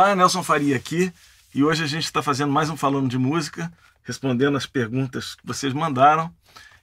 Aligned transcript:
Olá, 0.00 0.16
Nelson 0.16 0.42
Faria 0.42 0.76
aqui. 0.76 1.12
E 1.54 1.62
hoje 1.62 1.84
a 1.84 1.86
gente 1.86 2.04
está 2.04 2.22
fazendo 2.22 2.50
mais 2.50 2.70
um 2.70 2.76
Falando 2.76 3.06
de 3.06 3.18
Música, 3.18 3.70
respondendo 4.02 4.56
as 4.56 4.64
perguntas 4.64 5.34
que 5.34 5.46
vocês 5.46 5.74
mandaram. 5.74 6.34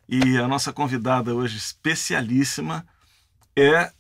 E 0.08 0.38
a 0.38 0.48
nossa 0.48 0.72
convidada 0.72 1.34
hoje, 1.34 1.58
especialíssima, 1.58 2.86
é 3.56 3.92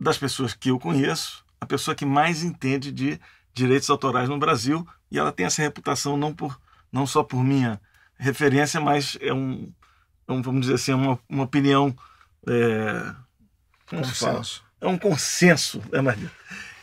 das 0.00 0.16
pessoas 0.16 0.54
que 0.54 0.70
eu 0.70 0.78
conheço, 0.78 1.44
a 1.60 1.66
pessoa 1.66 1.94
que 1.94 2.06
mais 2.06 2.42
entende 2.42 2.90
de 2.90 3.20
direitos 3.52 3.90
autorais 3.90 4.26
no 4.26 4.38
Brasil. 4.38 4.88
E 5.10 5.18
ela 5.18 5.30
tem 5.30 5.44
essa 5.44 5.60
reputação 5.60 6.16
não, 6.16 6.32
por, 6.32 6.58
não 6.90 7.06
só 7.06 7.22
por 7.22 7.44
minha 7.44 7.78
referência, 8.16 8.80
mas 8.80 9.18
é 9.20 9.34
um, 9.34 9.70
é 10.26 10.40
vamos 10.40 10.62
dizer 10.62 10.76
assim, 10.76 10.92
é 10.92 10.94
uma, 10.94 11.18
uma 11.28 11.44
opinião. 11.44 11.94
É, 12.48 13.14
consenso. 13.84 14.64
É 14.80 14.86
um 14.86 14.96
consenso, 14.96 15.82
né, 15.92 16.00
Maria? 16.00 16.32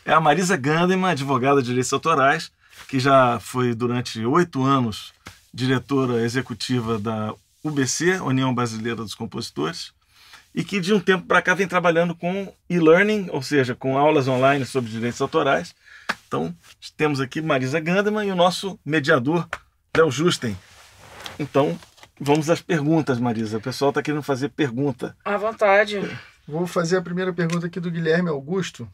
É 0.04 0.12
a 0.12 0.20
Marisa 0.20 0.56
Gandeman, 0.56 1.10
advogada 1.10 1.60
de 1.60 1.68
direitos 1.68 1.92
autorais, 1.92 2.50
que 2.88 2.98
já 2.98 3.38
foi 3.38 3.74
durante 3.74 4.24
oito 4.24 4.62
anos 4.62 5.12
diretora 5.54 6.22
executiva 6.22 6.98
da 6.98 7.34
UBC, 7.62 8.20
União 8.20 8.54
Brasileira 8.54 8.96
dos 8.96 9.14
Compositores, 9.14 9.92
e 10.54 10.64
que 10.64 10.80
de 10.80 10.92
um 10.92 11.00
tempo 11.00 11.26
para 11.26 11.40
cá 11.40 11.54
vem 11.54 11.68
trabalhando 11.68 12.14
com 12.14 12.52
e-learning, 12.68 13.28
ou 13.30 13.42
seja, 13.42 13.74
com 13.74 13.96
aulas 13.96 14.26
online 14.28 14.64
sobre 14.66 14.90
direitos 14.90 15.20
autorais. 15.20 15.74
Então, 16.26 16.54
temos 16.96 17.20
aqui 17.20 17.40
Marisa 17.40 17.78
Gandeman 17.78 18.26
e 18.26 18.32
o 18.32 18.36
nosso 18.36 18.78
mediador, 18.84 19.46
Léo 19.96 20.10
Justen. 20.10 20.56
Então, 21.38 21.78
vamos 22.20 22.50
às 22.50 22.60
perguntas, 22.60 23.18
Marisa. 23.18 23.58
O 23.58 23.60
pessoal 23.60 23.90
está 23.90 24.02
querendo 24.02 24.22
fazer 24.22 24.48
pergunta. 24.48 25.16
À 25.24 25.36
vontade. 25.36 26.00
Vou 26.46 26.66
fazer 26.66 26.96
a 26.96 27.02
primeira 27.02 27.32
pergunta 27.32 27.66
aqui 27.66 27.78
do 27.78 27.90
Guilherme 27.90 28.28
Augusto. 28.28 28.88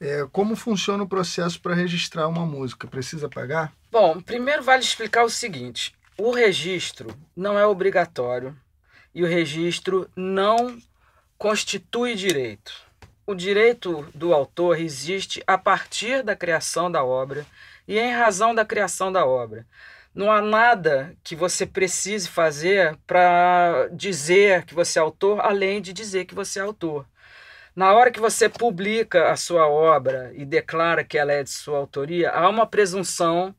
É, 0.00 0.26
como 0.32 0.56
funciona 0.56 1.04
o 1.04 1.08
processo 1.08 1.60
para 1.60 1.74
registrar 1.74 2.28
uma 2.28 2.44
música? 2.44 2.86
Precisa 2.86 3.28
pagar? 3.28 3.72
Bom, 3.90 4.20
primeiro 4.20 4.62
vale 4.62 4.82
explicar 4.82 5.24
o 5.24 5.30
seguinte: 5.30 5.94
o 6.18 6.30
registro 6.30 7.16
não 7.36 7.58
é 7.58 7.66
obrigatório 7.66 8.56
e 9.14 9.22
o 9.22 9.26
registro 9.26 10.08
não 10.16 10.78
constitui 11.38 12.14
direito. 12.14 12.72
O 13.26 13.34
direito 13.34 14.06
do 14.14 14.34
autor 14.34 14.78
existe 14.78 15.42
a 15.46 15.56
partir 15.56 16.22
da 16.22 16.36
criação 16.36 16.90
da 16.90 17.02
obra 17.02 17.46
e 17.88 17.98
em 17.98 18.12
razão 18.12 18.54
da 18.54 18.64
criação 18.64 19.10
da 19.10 19.24
obra. 19.24 19.66
Não 20.14 20.30
há 20.30 20.40
nada 20.40 21.16
que 21.24 21.34
você 21.34 21.66
precise 21.66 22.28
fazer 22.28 22.96
para 23.06 23.88
dizer 23.92 24.64
que 24.64 24.74
você 24.74 24.98
é 24.98 25.02
autor, 25.02 25.40
além 25.40 25.80
de 25.80 25.92
dizer 25.92 26.24
que 26.24 26.34
você 26.34 26.60
é 26.60 26.62
autor. 26.62 27.06
Na 27.74 27.92
hora 27.92 28.10
que 28.10 28.20
você 28.20 28.48
publica 28.48 29.30
a 29.30 29.36
sua 29.36 29.66
obra 29.68 30.30
e 30.34 30.44
declara 30.44 31.02
que 31.02 31.18
ela 31.18 31.32
é 31.32 31.42
de 31.42 31.50
sua 31.50 31.78
autoria, 31.78 32.30
há 32.30 32.48
uma 32.48 32.66
presunção 32.66 33.54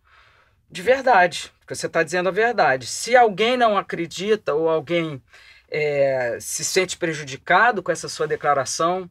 de 0.72 0.82
verdade, 0.82 1.52
porque 1.60 1.76
você 1.76 1.88
está 1.88 2.02
dizendo 2.02 2.30
a 2.30 2.32
verdade. 2.32 2.88
Se 2.88 3.16
alguém 3.16 3.58
não 3.58 3.78
acredita 3.78 4.54
ou 4.54 4.70
alguém 4.70 5.22
é, 5.70 6.38
se 6.40 6.64
sente 6.64 6.98
prejudicado 6.98 7.84
com 7.84 7.92
essa 7.92 8.08
sua 8.08 8.26
declaração, 8.28 9.10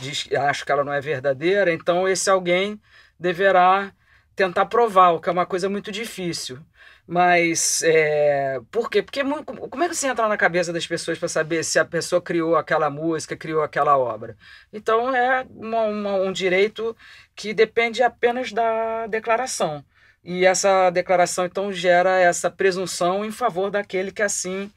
diz, 0.00 0.28
acha 0.32 0.64
que 0.64 0.72
ela 0.72 0.84
não 0.84 0.92
é 0.92 1.00
verdadeira, 1.00 1.72
então 1.72 2.08
esse 2.08 2.28
alguém 2.28 2.80
deverá 3.18 3.92
tentar 4.40 4.66
provar, 4.66 5.10
o 5.10 5.20
que 5.20 5.28
é 5.28 5.32
uma 5.32 5.44
coisa 5.44 5.68
muito 5.68 5.92
difícil. 5.92 6.58
Mas 7.06 7.82
é, 7.82 8.60
por 8.70 8.88
quê? 8.88 9.02
Porque 9.02 9.22
como 9.22 9.84
é 9.84 9.88
que 9.88 9.94
você 9.94 10.06
entra 10.06 10.28
na 10.28 10.36
cabeça 10.36 10.72
das 10.72 10.86
pessoas 10.86 11.18
para 11.18 11.28
saber 11.28 11.64
se 11.64 11.78
a 11.78 11.84
pessoa 11.84 12.22
criou 12.22 12.56
aquela 12.56 12.88
música, 12.88 13.36
criou 13.36 13.62
aquela 13.62 13.98
obra? 13.98 14.36
Então 14.72 15.14
é 15.14 15.44
uma, 15.50 15.82
uma, 15.82 16.14
um 16.14 16.32
direito 16.32 16.96
que 17.34 17.52
depende 17.52 18.02
apenas 18.02 18.52
da 18.52 19.06
declaração. 19.08 19.84
E 20.24 20.46
essa 20.46 20.90
declaração 20.90 21.44
então 21.46 21.72
gera 21.72 22.18
essa 22.20 22.50
presunção 22.50 23.24
em 23.24 23.32
favor 23.32 23.70
daquele 23.70 24.12
que 24.12 24.22
assim 24.22 24.70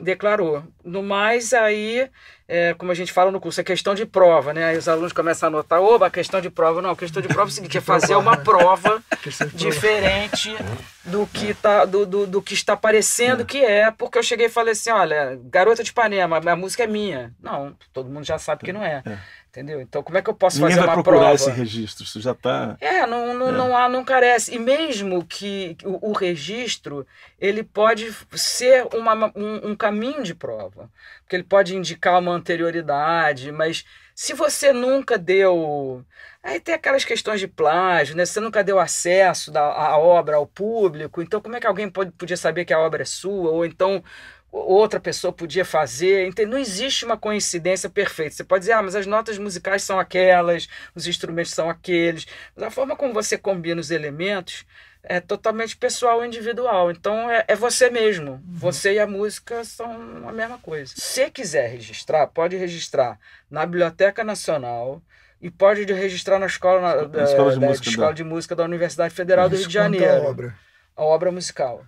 declarou. 0.00 0.62
No 0.84 1.02
mais, 1.02 1.52
aí, 1.52 2.08
é, 2.46 2.74
como 2.74 2.90
a 2.90 2.94
gente 2.94 3.12
fala 3.12 3.30
no 3.30 3.40
curso, 3.40 3.60
é 3.60 3.64
questão 3.64 3.94
de 3.94 4.06
prova, 4.06 4.54
né? 4.54 4.64
Aí 4.64 4.78
os 4.78 4.88
alunos 4.88 5.12
começam 5.12 5.46
a 5.46 5.50
anotar, 5.50 5.80
oba, 5.80 6.10
questão 6.10 6.40
de 6.40 6.48
prova. 6.48 6.80
Não, 6.80 6.96
questão 6.96 7.20
de 7.20 7.28
prova 7.28 7.48
é 7.48 7.52
o 7.52 7.54
seguinte, 7.54 7.78
é 7.78 7.80
fazer 7.80 8.16
uma 8.16 8.36
prova 8.36 9.02
diferente 9.54 10.56
do 11.04 11.26
que, 11.26 11.52
tá, 11.54 11.84
do, 11.84 12.06
do, 12.06 12.26
do 12.26 12.42
que 12.42 12.54
está 12.54 12.76
parecendo 12.76 13.42
é. 13.42 13.44
que 13.44 13.58
é, 13.64 13.90
porque 13.90 14.18
eu 14.18 14.22
cheguei 14.22 14.46
e 14.46 14.50
falei 14.50 14.72
assim, 14.72 14.90
olha, 14.90 15.38
Garota 15.44 15.82
de 15.82 15.90
Ipanema, 15.90 16.38
a 16.38 16.56
música 16.56 16.84
é 16.84 16.86
minha. 16.86 17.34
Não, 17.42 17.76
todo 17.92 18.10
mundo 18.10 18.24
já 18.24 18.38
sabe 18.38 18.64
que 18.64 18.72
não 18.72 18.82
é. 18.82 19.02
Entendeu? 19.50 19.80
Então, 19.80 20.02
como 20.02 20.18
é 20.18 20.22
que 20.22 20.28
eu 20.28 20.34
posso 20.34 20.58
Ninguém 20.58 20.76
fazer 20.76 20.86
vai 20.86 20.94
uma 20.94 21.02
procurar 21.02 21.18
prova? 21.20 21.34
esse 21.34 21.50
registro, 21.50 22.04
isso 22.04 22.20
já 22.20 22.32
está... 22.32 22.76
É, 22.80 23.06
não, 23.06 23.32
não, 23.32 23.48
é. 23.48 23.52
não, 23.52 23.76
há, 23.76 23.88
não 23.88 24.04
carece. 24.04 24.54
E 24.54 24.58
mesmo 24.58 25.24
que 25.24 25.74
o, 25.82 26.10
o 26.10 26.12
registro, 26.12 27.06
ele 27.40 27.62
pode 27.62 28.14
ser 28.34 28.86
uma, 28.94 29.32
um, 29.34 29.70
um, 29.70 29.76
caminho 29.76 30.22
de 30.22 30.34
prova. 30.34 30.90
Porque 31.22 31.34
ele 31.34 31.44
pode 31.44 31.74
indicar 31.74 32.20
uma 32.20 32.32
anterioridade, 32.32 33.50
mas 33.50 33.86
se 34.14 34.34
você 34.34 34.70
nunca 34.70 35.16
deu... 35.16 36.04
Aí 36.42 36.60
tem 36.60 36.74
aquelas 36.74 37.04
questões 37.04 37.40
de 37.40 37.48
plágio, 37.48 38.16
né? 38.16 38.26
Você 38.26 38.40
nunca 38.40 38.62
deu 38.62 38.78
acesso 38.78 39.50
da, 39.50 39.62
à 39.62 39.98
obra 39.98 40.36
ao 40.36 40.46
público, 40.46 41.20
então 41.20 41.40
como 41.40 41.56
é 41.56 41.60
que 41.60 41.66
alguém 41.66 41.90
pode, 41.90 42.10
podia 42.12 42.36
saber 42.36 42.64
que 42.64 42.72
a 42.72 42.78
obra 42.78 43.02
é 43.02 43.04
sua? 43.04 43.50
Ou 43.50 43.66
então 43.66 44.02
outra 44.50 44.98
pessoa 44.98 45.32
podia 45.32 45.64
fazer. 45.64 46.26
Então, 46.26 46.46
não 46.46 46.58
existe 46.58 47.04
uma 47.04 47.16
coincidência 47.16 47.88
perfeita. 47.88 48.36
Você 48.36 48.44
pode 48.44 48.60
dizer, 48.60 48.72
ah, 48.72 48.82
mas 48.82 48.94
as 48.94 49.06
notas 49.06 49.38
musicais 49.38 49.82
são 49.82 49.98
aquelas, 49.98 50.68
os 50.94 51.06
instrumentos 51.06 51.52
são 51.52 51.68
aqueles. 51.68 52.26
Mas 52.56 52.64
a 52.64 52.70
forma 52.70 52.96
como 52.96 53.12
você 53.12 53.36
combina 53.36 53.80
os 53.80 53.90
elementos 53.90 54.64
é 55.02 55.20
totalmente 55.20 55.76
pessoal 55.76 56.22
e 56.22 56.26
individual. 56.26 56.90
Então 56.90 57.30
é, 57.30 57.44
é 57.48 57.56
você 57.56 57.90
mesmo. 57.90 58.32
Uhum. 58.32 58.42
Você 58.46 58.94
e 58.94 58.98
a 58.98 59.06
música 59.06 59.64
são 59.64 60.28
a 60.28 60.32
mesma 60.32 60.58
coisa. 60.58 60.92
Se 60.96 61.30
quiser 61.30 61.68
registrar, 61.70 62.26
pode 62.26 62.56
registrar 62.56 63.18
na 63.50 63.64
Biblioteca 63.64 64.24
Nacional 64.24 65.02
e 65.40 65.50
pode 65.50 65.84
registrar 65.92 66.38
na 66.38 66.46
escola, 66.46 66.80
na, 66.80 67.04
da, 67.04 67.24
escola, 67.24 67.52
de, 67.52 67.60
da, 67.60 67.66
música, 67.68 67.88
escola 67.88 68.08
da... 68.08 68.12
de 68.14 68.24
música 68.24 68.56
da 68.56 68.64
Universidade 68.64 69.14
Federal 69.14 69.48
do 69.48 69.56
Rio 69.56 69.68
de 69.68 69.74
Janeiro. 69.74 70.06
A 70.06 70.28
obra. 70.28 70.54
a 70.96 71.04
obra 71.04 71.32
musical. 71.32 71.84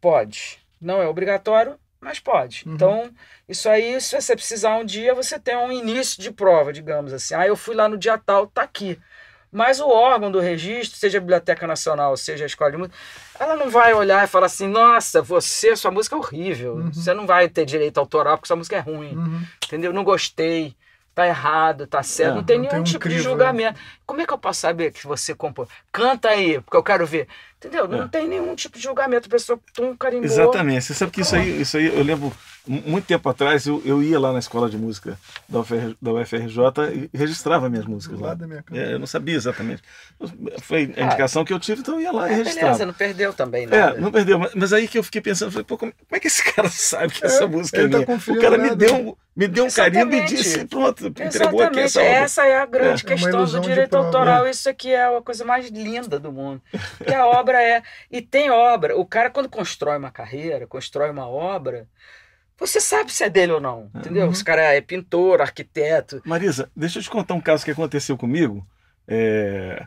Pode. 0.00 0.58
Não 0.80 1.02
é 1.02 1.08
obrigatório, 1.08 1.78
mas 2.04 2.20
pode. 2.20 2.62
Uhum. 2.66 2.74
Então, 2.74 3.10
isso 3.48 3.68
aí, 3.68 3.98
se 4.00 4.20
você 4.20 4.36
precisar 4.36 4.76
um 4.76 4.84
dia, 4.84 5.14
você 5.14 5.38
tem 5.38 5.56
um 5.56 5.72
início 5.72 6.22
de 6.22 6.30
prova, 6.30 6.72
digamos 6.72 7.12
assim. 7.12 7.34
Ah, 7.34 7.46
eu 7.46 7.56
fui 7.56 7.74
lá 7.74 7.88
no 7.88 7.96
dia 7.96 8.18
tal, 8.18 8.46
tá 8.46 8.62
aqui. 8.62 8.98
Mas 9.50 9.80
o 9.80 9.88
órgão 9.88 10.30
do 10.30 10.40
registro, 10.40 10.98
seja 10.98 11.18
a 11.18 11.20
Biblioteca 11.20 11.66
Nacional, 11.66 12.16
seja 12.16 12.44
a 12.44 12.46
Escola 12.46 12.72
de 12.72 12.76
Música, 12.76 12.96
ela 13.38 13.56
não 13.56 13.70
vai 13.70 13.94
olhar 13.94 14.24
e 14.24 14.26
falar 14.26 14.46
assim: 14.46 14.66
nossa, 14.66 15.22
você, 15.22 15.76
sua 15.76 15.92
música 15.92 16.16
é 16.16 16.18
horrível. 16.18 16.74
Uhum. 16.74 16.92
Você 16.92 17.14
não 17.14 17.24
vai 17.24 17.48
ter 17.48 17.64
direito 17.64 17.98
autoral 17.98 18.36
porque 18.36 18.48
sua 18.48 18.56
música 18.56 18.76
é 18.76 18.80
ruim. 18.80 19.16
Uhum. 19.16 19.42
Entendeu? 19.64 19.92
Não 19.92 20.02
gostei 20.04 20.76
tá 21.14 21.26
errado, 21.26 21.86
tá 21.86 22.02
certo. 22.02 22.32
É, 22.32 22.34
não 22.34 22.44
tem 22.44 22.56
não 22.56 22.62
nenhum 22.62 22.70
tem 22.72 22.80
um 22.80 22.84
tipo 22.84 23.00
crivo, 23.00 23.18
de 23.18 23.22
julgamento. 23.22 23.80
Como 24.04 24.20
é 24.20 24.26
que 24.26 24.32
eu 24.32 24.38
posso 24.38 24.60
saber 24.60 24.92
que 24.92 25.06
você 25.06 25.34
compôs? 25.34 25.68
Canta 25.92 26.28
aí, 26.28 26.60
porque 26.60 26.76
eu 26.76 26.82
quero 26.82 27.06
ver. 27.06 27.28
Entendeu? 27.58 27.86
Não 27.86 28.02
é. 28.02 28.08
tem 28.08 28.26
nenhum 28.26 28.54
tipo 28.54 28.76
de 28.76 28.82
julgamento. 28.82 29.28
A 29.28 29.30
pessoa 29.30 29.58
um 29.78 29.96
carimbou. 29.96 30.26
Exatamente. 30.26 30.84
Você 30.84 30.94
sabe 30.94 31.12
que 31.12 31.20
isso 31.20 31.36
aí, 31.36 31.60
isso 31.60 31.76
aí, 31.76 31.86
eu 31.86 32.02
lembro, 32.02 32.32
muito 32.66 33.06
tempo 33.06 33.28
atrás, 33.28 33.66
eu, 33.66 33.82
eu 33.84 34.02
ia 34.02 34.18
lá 34.18 34.32
na 34.32 34.38
escola 34.38 34.70
de 34.70 34.78
música 34.78 35.18
da, 35.48 35.60
UFR, 35.60 35.94
da 36.00 36.12
UFRJ 36.12 37.10
e 37.12 37.16
registrava 37.16 37.68
minhas 37.68 37.84
músicas 37.84 38.18
lá. 38.18 38.34
Da 38.34 38.46
minha 38.46 38.64
é, 38.72 38.94
eu 38.94 38.98
não 38.98 39.06
sabia 39.06 39.34
exatamente. 39.34 39.82
Foi 40.62 40.92
a 40.96 41.02
ah. 41.02 41.06
indicação 41.06 41.42
ah, 41.42 41.44
que 41.44 41.52
eu 41.52 41.60
tive, 41.60 41.82
então 41.82 41.94
eu 41.94 42.00
ia 42.00 42.12
lá 42.12 42.28
e 42.28 42.32
é, 42.32 42.36
registrava. 42.36 42.66
Beleza, 42.68 42.86
não 42.86 42.94
perdeu 42.94 43.32
também, 43.34 43.66
né? 43.66 43.76
É, 43.76 44.00
não 44.00 44.10
perdeu. 44.10 44.38
Mas, 44.38 44.54
mas, 44.54 44.72
aí 44.72 44.88
que 44.88 44.96
eu 44.96 45.02
fiquei 45.02 45.20
pensando, 45.20 45.52
falei, 45.52 45.64
pô, 45.64 45.76
como, 45.76 45.92
como, 45.92 46.16
é 46.16 46.20
que 46.20 46.26
esse 46.26 46.42
cara 46.42 46.68
sabe 46.72 47.12
que 47.12 47.24
essa 47.24 47.46
música 47.46 47.82
é 47.82 47.86
minha? 47.86 48.06
Tá 48.06 48.12
o 48.32 48.40
cara 48.40 48.56
me 48.56 48.74
deu, 48.74 49.18
me 49.36 49.46
deu 49.46 49.66
um 49.66 49.70
carimbo 49.70 50.14
e 50.14 50.24
disse, 50.24 50.64
pronto, 50.64 51.08
entregou 51.08 51.62
aqui 51.62 51.80
essa 51.80 52.00
obra. 52.00 52.12
Essa 52.12 52.46
é 52.46 52.60
a 52.60 52.66
grande 52.66 53.04
questão 53.04 53.44
do 53.44 53.60
direito 53.60 53.94
autoral. 53.94 54.48
Isso 54.48 54.70
aqui 54.70 54.90
é 54.90 55.04
a 55.04 55.20
coisa 55.20 55.44
mais 55.44 55.68
linda 55.68 56.18
do 56.18 56.32
mundo. 56.32 56.62
Porque 56.96 57.12
a 57.12 57.26
obra 57.26 57.62
é. 57.62 57.82
E 58.10 58.22
tem 58.22 58.50
obra. 58.50 58.96
O 58.96 59.04
cara, 59.04 59.28
quando 59.28 59.50
constrói 59.50 59.98
uma 59.98 60.10
carreira, 60.10 60.66
constrói 60.66 61.10
uma 61.10 61.28
obra, 61.28 61.86
você 62.58 62.80
sabe 62.80 63.12
se 63.12 63.24
é 63.24 63.30
dele 63.30 63.52
ou 63.52 63.60
não. 63.60 63.90
Entendeu? 63.94 64.26
Uhum. 64.26 64.32
Esse 64.32 64.44
cara 64.44 64.62
é 64.62 64.80
pintor, 64.80 65.40
arquiteto. 65.40 66.22
Marisa, 66.24 66.70
deixa 66.74 66.98
eu 66.98 67.02
te 67.02 67.10
contar 67.10 67.34
um 67.34 67.40
caso 67.40 67.64
que 67.64 67.70
aconteceu 67.70 68.16
comigo. 68.16 68.66
É... 69.06 69.86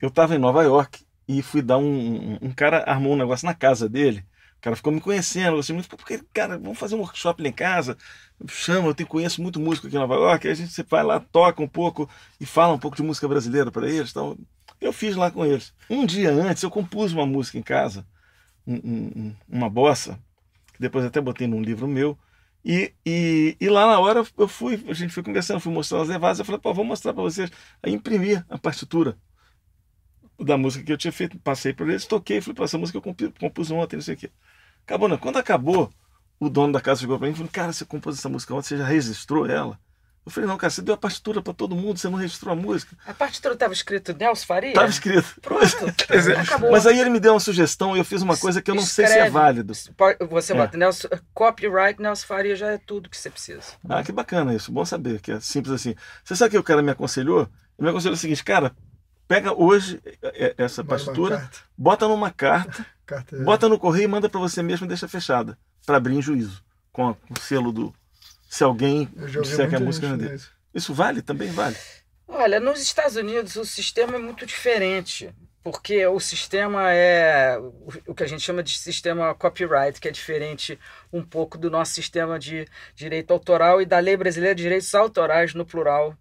Eu 0.00 0.08
estava 0.08 0.34
em 0.34 0.38
Nova 0.38 0.62
York 0.62 1.04
e 1.26 1.42
fui 1.42 1.60
dar 1.60 1.78
um. 1.78 2.38
Um 2.40 2.52
cara 2.52 2.84
armou 2.84 3.12
um 3.12 3.16
negócio 3.16 3.46
na 3.46 3.54
casa 3.54 3.88
dele. 3.88 4.24
O 4.58 4.60
cara 4.60 4.74
ficou 4.74 4.92
me 4.92 5.00
conhecendo, 5.00 5.56
assim, 5.56 5.72
muito, 5.72 5.88
porque, 5.88 6.20
cara, 6.32 6.58
vamos 6.58 6.78
fazer 6.78 6.96
um 6.96 7.00
workshop 7.00 7.40
lá 7.40 7.48
em 7.48 7.52
casa. 7.52 7.96
Chama, 8.48 8.88
eu 8.88 8.94
tenho, 8.94 9.08
conheço 9.08 9.40
muito 9.40 9.60
músico 9.60 9.86
aqui 9.86 9.94
em 9.94 10.00
Nova 10.00 10.14
York, 10.14 10.48
a 10.48 10.54
gente 10.54 10.82
vai 10.82 11.04
lá, 11.04 11.20
toca 11.20 11.62
um 11.62 11.68
pouco 11.68 12.10
e 12.40 12.46
fala 12.46 12.74
um 12.74 12.78
pouco 12.78 12.96
de 12.96 13.02
música 13.04 13.28
brasileira 13.28 13.70
para 13.70 13.88
eles. 13.88 14.10
Então, 14.10 14.36
eu 14.80 14.92
fiz 14.92 15.14
lá 15.14 15.30
com 15.30 15.46
eles. 15.46 15.72
Um 15.88 16.04
dia 16.04 16.32
antes, 16.32 16.62
eu 16.64 16.70
compus 16.70 17.12
uma 17.12 17.24
música 17.24 17.56
em 17.56 17.62
casa, 17.62 18.04
um, 18.66 18.74
um, 18.74 19.36
uma 19.48 19.70
bossa, 19.70 20.18
depois 20.78 21.04
até 21.04 21.20
botei 21.20 21.46
num 21.46 21.62
livro 21.62 21.88
meu. 21.88 22.18
E, 22.64 22.94
e, 23.06 23.56
e, 23.60 23.68
lá 23.68 23.86
na 23.86 23.98
hora 24.00 24.24
eu 24.38 24.48
fui, 24.48 24.84
a 24.88 24.92
gente 24.94 25.12
foi 25.12 25.22
conversando, 25.22 25.60
fui 25.60 25.72
mostrar 25.72 26.02
as 26.02 26.08
levadas, 26.08 26.38
eu 26.38 26.44
falei, 26.44 26.60
pô, 26.60 26.74
vou 26.74 26.84
mostrar 26.84 27.14
para 27.14 27.22
vocês. 27.22 27.50
Aí 27.82 27.92
imprimi 27.92 28.36
a 28.48 28.58
partitura. 28.58 29.18
da 30.38 30.56
música 30.56 30.84
que 30.84 30.92
eu 30.92 30.98
tinha 30.98 31.12
feito, 31.12 31.38
passei 31.40 31.72
por 31.72 31.88
eles, 31.88 32.06
toquei, 32.06 32.40
falei, 32.40 32.62
essa 32.64 32.78
música 32.78 32.98
eu 32.98 33.02
compus, 33.02 33.30
compus 33.40 33.70
ontem, 33.70 33.96
não 33.96 34.02
sei 34.02 34.14
o 34.14 34.18
quê. 34.18 34.30
Acabou, 34.84 35.08
não. 35.08 35.18
Quando 35.18 35.38
acabou, 35.38 35.92
o 36.40 36.48
dono 36.50 36.72
da 36.72 36.80
casa 36.80 37.00
chegou 37.00 37.18
para 37.18 37.26
mim 37.28 37.32
e 37.34 37.36
falou, 37.36 37.50
cara, 37.52 37.72
você 37.72 37.84
compôs 37.84 38.18
essa 38.18 38.28
música 38.28 38.54
ontem, 38.54 38.68
você 38.68 38.78
já 38.78 38.86
registrou 38.86 39.46
ela? 39.46 39.80
Eu 40.28 40.30
falei, 40.30 40.46
não, 40.46 40.58
cara, 40.58 40.70
você 40.70 40.82
deu 40.82 40.94
a 40.94 40.98
partitura 40.98 41.40
para 41.40 41.54
todo 41.54 41.74
mundo, 41.74 41.98
você 41.98 42.06
não 42.10 42.18
registrou 42.18 42.52
a 42.52 42.54
música. 42.56 42.94
A 43.06 43.14
partitura 43.14 43.54
estava 43.54 43.72
escrito 43.72 44.12
Nelson 44.14 44.44
Faria? 44.44 44.68
Estava 44.68 44.88
escrito. 44.90 45.40
Pronto. 45.40 45.64
Acabou. 46.38 46.70
mas 46.70 46.86
aí 46.86 47.00
ele 47.00 47.08
me 47.08 47.18
deu 47.18 47.32
uma 47.32 47.40
sugestão 47.40 47.96
e 47.96 47.98
eu 47.98 48.04
fiz 48.04 48.20
uma 48.20 48.36
coisa 48.36 48.60
que 48.60 48.70
eu 48.70 48.74
não 48.74 48.82
sei 48.82 49.06
se 49.06 49.12
é 49.12 49.14
Escreve. 49.16 49.30
válido. 49.30 49.72
Você 49.74 50.52
É. 50.52 50.56
bota 50.56 50.76
Nelson, 50.76 51.08
copyright 51.32 51.98
Nelson 52.02 52.26
Faria 52.26 52.54
já 52.54 52.66
é 52.72 52.76
tudo 52.76 53.08
que 53.08 53.16
você 53.16 53.30
precisa. 53.30 53.62
Ah, 53.88 54.02
que 54.02 54.12
bacana 54.12 54.54
isso, 54.54 54.70
bom 54.70 54.84
saber, 54.84 55.18
que 55.22 55.32
é 55.32 55.40
simples 55.40 55.72
assim. 55.74 55.94
Você 56.22 56.36
sabe 56.36 56.48
o 56.48 56.50
que 56.50 56.58
o 56.58 56.62
cara 56.62 56.82
me 56.82 56.90
aconselhou? 56.90 57.40
Ele 57.78 57.86
me 57.86 57.88
aconselhou 57.88 58.14
o 58.14 58.18
seguinte, 58.18 58.44
cara, 58.44 58.76
pega 59.26 59.54
hoje 59.58 59.98
é, 60.22 60.46
é, 60.46 60.54
essa 60.58 60.84
partitura, 60.84 61.48
bota 61.76 62.06
numa 62.06 62.30
carta, 62.30 62.84
Carta- 63.06 63.36
bota 63.44 63.66
no 63.66 63.78
correio 63.78 64.04
e 64.04 64.08
manda 64.08 64.28
para 64.28 64.40
você 64.40 64.62
mesmo 64.62 64.84
e 64.84 64.88
deixa 64.88 65.08
fechada, 65.08 65.56
para 65.86 65.96
abrir 65.96 66.14
em 66.16 66.20
juízo, 66.20 66.62
com, 66.92 67.08
a- 67.08 67.14
com 67.14 67.32
o 67.34 67.40
selo 67.40 67.72
do. 67.72 67.94
Se 68.48 68.64
alguém 68.64 69.08
disser 69.42 69.68
que 69.68 69.76
a 69.76 69.80
música 69.80 70.08
não 70.08 70.14
é 70.14 70.18
dele. 70.18 70.34
isso. 70.34 70.52
Isso 70.74 70.94
vale? 70.94 71.22
Também 71.22 71.50
vale. 71.50 71.76
Olha, 72.26 72.58
nos 72.58 72.80
Estados 72.80 73.16
Unidos 73.16 73.56
o 73.56 73.64
sistema 73.64 74.16
é 74.16 74.18
muito 74.18 74.44
diferente, 74.46 75.30
porque 75.62 76.06
o 76.06 76.18
sistema 76.20 76.92
é 76.92 77.58
o- 78.06 78.14
que 78.14 78.22
a 78.22 78.26
gente 78.26 78.42
chama 78.42 78.62
de 78.62 78.76
sistema 78.78 79.34
copyright, 79.34 80.00
que 80.00 80.08
é 80.08 80.10
diferente 80.10 80.78
um 81.12 81.22
pouco 81.22 81.56
do 81.58 81.70
nosso 81.70 81.92
sistema 81.92 82.38
de 82.38 82.66
direito 82.94 83.32
autoral 83.32 83.80
e 83.82 83.86
da 83.86 83.98
lei 83.98 84.16
brasileira 84.16 84.54
de 84.54 84.62
direitos 84.62 84.94
autorais 84.94 85.54
no 85.54 85.64
plural, 85.66 86.14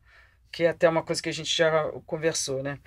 que 0.52 0.64
é 0.64 0.70
até 0.70 0.88
uma 0.90 1.04
coisa 1.04 1.22
que 1.22 1.30
a 1.30 1.34
gente 1.34 1.56
já 1.56 1.92
conversou, 2.06 2.64
né? 2.64 2.80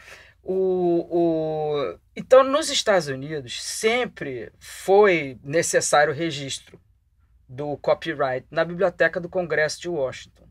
O, 0.43 1.07
o... 1.11 1.99
Então, 2.17 2.43
nos 2.43 2.71
Estados 2.71 3.09
Unidos, 3.09 3.63
sempre 3.63 4.51
foi 4.59 5.39
necessário 5.45 6.13
o 6.13 6.17
registro 6.17 6.81
do 7.51 7.77
copyright 7.79 8.47
na 8.49 8.65
Biblioteca 8.65 9.19
do 9.19 9.29
Congresso 9.29 9.81
de 9.81 9.89
Washington. 9.89 10.49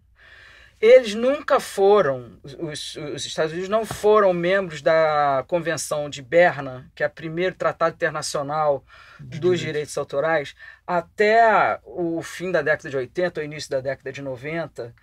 Eles 0.82 1.14
nunca 1.14 1.60
foram, 1.60 2.40
os, 2.44 2.96
os 2.96 3.26
Estados 3.26 3.52
Unidos 3.52 3.70
não 3.70 3.86
foram 3.86 4.34
membros 4.34 4.82
da 4.82 5.44
Convenção 5.48 6.10
de 6.10 6.22
Berna, 6.22 6.90
que 6.96 7.04
é 7.04 7.08
o 7.08 7.10
primeiro 7.10 7.56
tratado 7.56 7.96
internacional 7.96 8.84
dos 9.20 9.60
direitos. 9.60 9.98
autorais, 9.98 10.56
até 10.88 11.80
o 11.84 12.22
fim 12.22 12.50
da 12.52 12.62
década 12.62 12.90
de 12.90 12.96
80, 12.96 13.40
ou 13.42 13.46
início 13.46 13.70
da 13.70 13.82
década 13.82 14.12
de 14.12 14.22
90, 14.22 14.94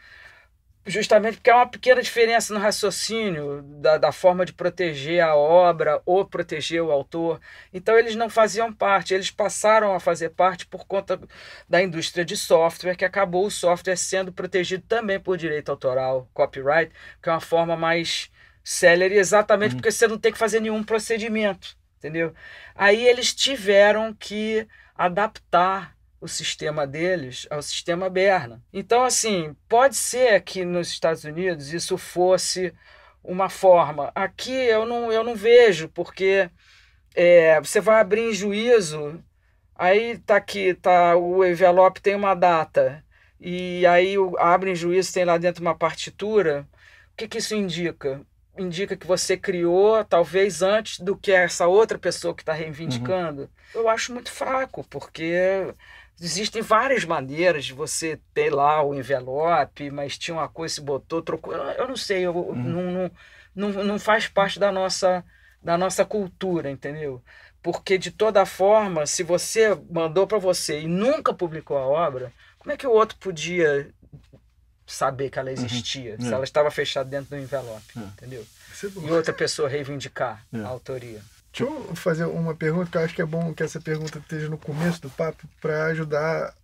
justamente 0.86 1.36
porque 1.36 1.50
há 1.50 1.56
uma 1.56 1.68
pequena 1.68 2.00
diferença 2.00 2.54
no 2.54 2.60
raciocínio 2.60 3.62
da, 3.62 3.98
da 3.98 4.12
forma 4.12 4.46
de 4.46 4.52
proteger 4.52 5.20
a 5.20 5.34
obra 5.34 6.00
ou 6.06 6.24
proteger 6.24 6.82
o 6.82 6.92
autor. 6.92 7.40
Então, 7.72 7.98
eles 7.98 8.14
não 8.14 8.30
faziam 8.30 8.72
parte, 8.72 9.12
eles 9.12 9.30
passaram 9.30 9.94
a 9.94 10.00
fazer 10.00 10.30
parte 10.30 10.66
por 10.66 10.86
conta 10.86 11.20
da 11.68 11.82
indústria 11.82 12.24
de 12.24 12.36
software, 12.36 12.96
que 12.96 13.04
acabou 13.04 13.46
o 13.46 13.50
software 13.50 13.96
sendo 13.96 14.32
protegido 14.32 14.84
também 14.86 15.18
por 15.18 15.36
direito 15.36 15.70
autoral, 15.70 16.28
copyright, 16.32 16.92
que 17.22 17.28
é 17.28 17.32
uma 17.32 17.40
forma 17.40 17.76
mais 17.76 18.30
célere, 18.62 19.16
exatamente 19.16 19.74
porque 19.74 19.90
você 19.90 20.06
não 20.06 20.18
tem 20.18 20.32
que 20.32 20.38
fazer 20.38 20.60
nenhum 20.60 20.82
procedimento, 20.84 21.76
entendeu? 21.98 22.34
Aí 22.74 23.06
eles 23.06 23.34
tiveram 23.34 24.14
que 24.14 24.66
adaptar 24.96 25.95
o 26.20 26.28
sistema 26.28 26.86
deles 26.86 27.46
ao 27.50 27.62
sistema 27.62 28.08
Berna. 28.08 28.62
Então, 28.72 29.04
assim, 29.04 29.54
pode 29.68 29.96
ser 29.96 30.40
que 30.42 30.64
nos 30.64 30.88
Estados 30.88 31.24
Unidos 31.24 31.72
isso 31.72 31.98
fosse 31.98 32.72
uma 33.22 33.48
forma. 33.48 34.10
Aqui 34.14 34.52
eu 34.52 34.86
não, 34.86 35.12
eu 35.12 35.22
não 35.22 35.34
vejo, 35.34 35.88
porque 35.88 36.50
é, 37.14 37.60
você 37.60 37.80
vai 37.80 38.00
abrir 38.00 38.30
em 38.30 38.32
juízo, 38.32 39.22
aí 39.74 40.18
tá 40.18 40.36
aqui, 40.36 40.74
tá, 40.74 41.16
o 41.16 41.44
envelope 41.44 42.00
tem 42.00 42.14
uma 42.14 42.34
data, 42.34 43.04
e 43.40 43.84
aí 43.86 44.18
o, 44.18 44.36
abre 44.38 44.70
em 44.70 44.74
juízo, 44.74 45.12
tem 45.12 45.24
lá 45.24 45.36
dentro 45.38 45.62
uma 45.62 45.74
partitura. 45.74 46.66
O 47.12 47.16
que, 47.16 47.28
que 47.28 47.38
isso 47.38 47.54
indica? 47.54 48.20
Indica 48.58 48.96
que 48.96 49.06
você 49.06 49.36
criou, 49.36 50.02
talvez 50.04 50.62
antes 50.62 51.00
do 51.00 51.16
que 51.16 51.32
essa 51.32 51.66
outra 51.66 51.98
pessoa 51.98 52.34
que 52.34 52.42
está 52.42 52.54
reivindicando. 52.54 53.50
Eu 53.74 53.88
acho 53.88 54.12
muito 54.14 54.30
fraco, 54.30 54.84
porque 54.88 55.74
existem 56.20 56.62
várias 56.62 57.04
maneiras 57.04 57.64
de 57.64 57.72
você 57.74 58.18
ter 58.32 58.52
lá 58.52 58.82
o 58.82 58.94
envelope, 58.94 59.90
mas 59.90 60.16
tinha 60.18 60.34
uma 60.36 60.48
coisa, 60.48 60.74
se 60.76 60.80
botou, 60.80 61.20
trocou. 61.22 61.52
Eu, 61.54 61.62
eu 61.62 61.88
não 61.88 61.96
sei, 61.96 62.22
eu, 62.26 62.32
não, 62.54 62.82
não, 62.92 63.10
não, 63.54 63.84
não 63.84 63.98
faz 63.98 64.26
parte 64.28 64.58
da 64.58 64.72
nossa, 64.72 65.24
da 65.62 65.76
nossa 65.76 66.04
cultura, 66.04 66.70
entendeu? 66.70 67.22
Porque 67.62 67.98
de 67.98 68.10
toda 68.10 68.46
forma, 68.46 69.06
se 69.06 69.22
você 69.22 69.74
mandou 69.90 70.26
para 70.26 70.38
você 70.38 70.80
e 70.82 70.86
nunca 70.88 71.34
publicou 71.34 71.76
a 71.76 71.86
obra, 71.86 72.32
como 72.58 72.72
é 72.72 72.76
que 72.76 72.86
o 72.86 72.92
outro 72.92 73.18
podia 73.18 73.90
saber 74.86 75.30
que 75.30 75.38
ela 75.38 75.50
existia, 75.50 76.16
se 76.20 76.28
É. 76.28 76.32
ela 76.32 76.44
estava 76.44 76.70
fechada 76.70 77.08
dentro 77.10 77.30
do 77.36 77.42
envelope, 77.42 77.92
É. 77.96 78.00
entendeu? 78.00 78.46
É. 78.84 79.06
E 79.06 79.10
outra 79.10 79.32
pessoa 79.32 79.68
reivindicar 79.68 80.44
É. 80.52 80.58
a 80.60 80.68
autoria. 80.68 81.20
Deixa 81.56 81.72
eu 81.72 81.96
fazer 81.96 82.26
uma 82.26 82.54
pergunta, 82.54 82.90
que 82.90 82.98
eu 82.98 83.00
acho 83.00 83.14
que 83.14 83.22
é 83.22 83.26
bom 83.26 83.54
que 83.54 83.62
essa 83.62 83.80
pergunta 83.80 84.18
esteja 84.18 84.46
no 84.50 84.58
começo 84.58 85.00
do 85.00 85.08
papo, 85.08 85.48
para 85.58 85.86
ajudar 85.86 86.54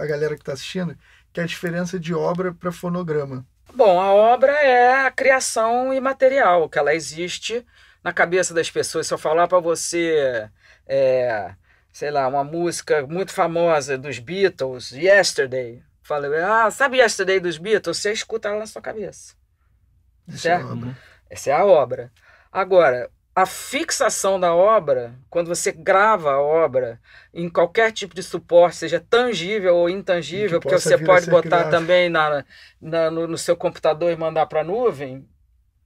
a 0.00 0.06
galera 0.06 0.36
que 0.36 0.42
está 0.42 0.52
assistindo, 0.52 0.96
que 1.32 1.40
é 1.40 1.42
a 1.42 1.46
diferença 1.46 1.98
de 1.98 2.14
obra 2.14 2.54
para 2.54 2.70
fonograma. 2.70 3.44
Bom, 3.74 4.00
a 4.00 4.12
obra 4.12 4.52
é 4.52 5.06
a 5.06 5.10
criação 5.10 5.92
imaterial, 5.92 6.68
que 6.68 6.78
ela 6.78 6.94
existe 6.94 7.66
na 8.02 8.12
cabeça 8.12 8.54
das 8.54 8.70
pessoas. 8.70 9.08
Se 9.08 9.12
eu 9.12 9.18
falar 9.18 9.48
para 9.48 9.58
você, 9.58 10.48
é, 10.86 11.50
sei 11.92 12.12
lá, 12.12 12.28
uma 12.28 12.44
música 12.44 13.04
muito 13.08 13.32
famosa 13.32 13.98
dos 13.98 14.20
Beatles, 14.20 14.92
Yesterday, 14.92 15.82
fala, 16.00 16.28
ah, 16.64 16.70
sabe 16.70 16.98
Yesterday 16.98 17.40
dos 17.40 17.58
Beatles? 17.58 17.96
Você 17.98 18.12
escuta 18.12 18.48
ela 18.48 18.60
na 18.60 18.66
sua 18.66 18.80
cabeça. 18.80 19.34
Isso 20.28 20.46
é 20.46 20.56
Certo? 20.58 20.72
obra. 20.72 20.96
Essa 21.28 21.50
é 21.50 21.52
a 21.54 21.66
obra. 21.66 22.12
Agora, 22.52 23.10
a 23.42 23.46
fixação 23.46 24.40
da 24.40 24.52
obra, 24.54 25.14
quando 25.30 25.46
você 25.46 25.70
grava 25.70 26.32
a 26.32 26.40
obra 26.40 27.00
em 27.32 27.48
qualquer 27.48 27.92
tipo 27.92 28.12
de 28.14 28.22
suporte, 28.22 28.76
seja 28.78 28.98
tangível 28.98 29.76
ou 29.76 29.88
intangível, 29.88 30.58
Que 30.60 30.68
porque 30.68 30.80
você 30.80 30.98
pode 30.98 31.26
botar 31.30 31.64
também 31.70 32.08
na, 32.08 32.44
na- 32.80 33.10
no, 33.12 33.28
no 33.28 33.38
seu 33.38 33.56
computador 33.56 34.10
e 34.10 34.16
mandar 34.16 34.46
para 34.46 34.62
a 34.62 34.64
nuvem, 34.64 35.24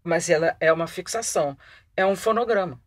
mas 0.03 0.31
ela 0.31 0.57
é 0.61 0.73
uma 0.73 0.87
fixação, 0.87 1.55
é 1.95 2.07
um 2.07 2.17
fonograma. 2.17 2.81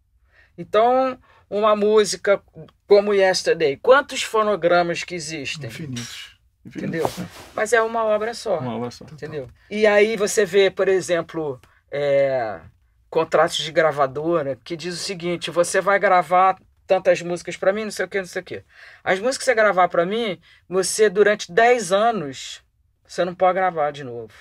Então, 0.57 1.19
uma 1.47 1.75
música 1.75 2.41
como 2.87 3.13
Yesterday, 3.13 3.77
quantos 3.77 4.23
fonogramas 4.23 5.03
que 5.03 5.13
existem? 5.13 5.69
Infinitos. 5.69 6.39
Entendeu? 6.65 7.05
Mas 7.53 7.71
é 7.71 7.81
uma 7.83 8.03
obra 8.03 8.33
só. 8.33 8.57
Uma 8.57 8.77
obra 8.77 8.89
só. 8.89 9.05
Entendeu? 9.05 9.47
E 9.69 9.85
aí 9.85 10.17
você 10.17 10.43
vê, 10.43 10.71
por 10.71 10.87
exemplo, 10.87 11.61
é, 11.91 12.59
contratos 13.15 13.55
de 13.55 13.71
gravadora 13.71 14.57
que 14.61 14.75
diz 14.75 14.93
o 14.93 14.97
seguinte: 14.97 15.49
você 15.49 15.79
vai 15.79 15.97
gravar 15.97 16.57
tantas 16.85 17.21
músicas 17.21 17.55
para 17.55 17.71
mim, 17.71 17.85
não 17.85 17.91
sei 17.91 18.03
o 18.03 18.09
que, 18.09 18.17
não 18.17 18.25
sei 18.25 18.41
o 18.41 18.45
que. 18.45 18.61
As 19.01 19.19
músicas 19.19 19.37
que 19.37 19.43
você 19.45 19.55
gravar 19.55 19.87
para 19.87 20.05
mim, 20.05 20.37
você 20.67 21.09
durante 21.09 21.49
10 21.49 21.93
anos, 21.93 22.61
você 23.07 23.23
não 23.23 23.33
pode 23.33 23.53
gravar 23.53 23.91
de 23.91 24.03
novo. 24.03 24.33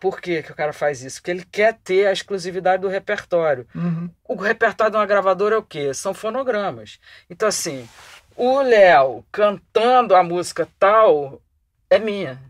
Por 0.00 0.22
que, 0.22 0.42
que 0.42 0.50
o 0.50 0.54
cara 0.54 0.72
faz 0.72 1.02
isso? 1.02 1.20
Porque 1.20 1.32
ele 1.32 1.44
quer 1.44 1.74
ter 1.84 2.06
a 2.06 2.12
exclusividade 2.12 2.80
do 2.80 2.88
repertório. 2.88 3.68
Uhum. 3.74 4.10
O 4.26 4.36
repertório 4.36 4.90
de 4.90 4.96
uma 4.96 5.06
gravadora 5.06 5.56
é 5.56 5.58
o 5.58 5.62
quê? 5.62 5.92
São 5.92 6.14
fonogramas. 6.14 6.98
Então, 7.28 7.46
assim, 7.46 7.86
o 8.34 8.62
Léo 8.62 9.22
cantando 9.30 10.16
a 10.16 10.22
música 10.22 10.66
tal 10.78 11.42
é 11.90 11.98
minha. 11.98 12.40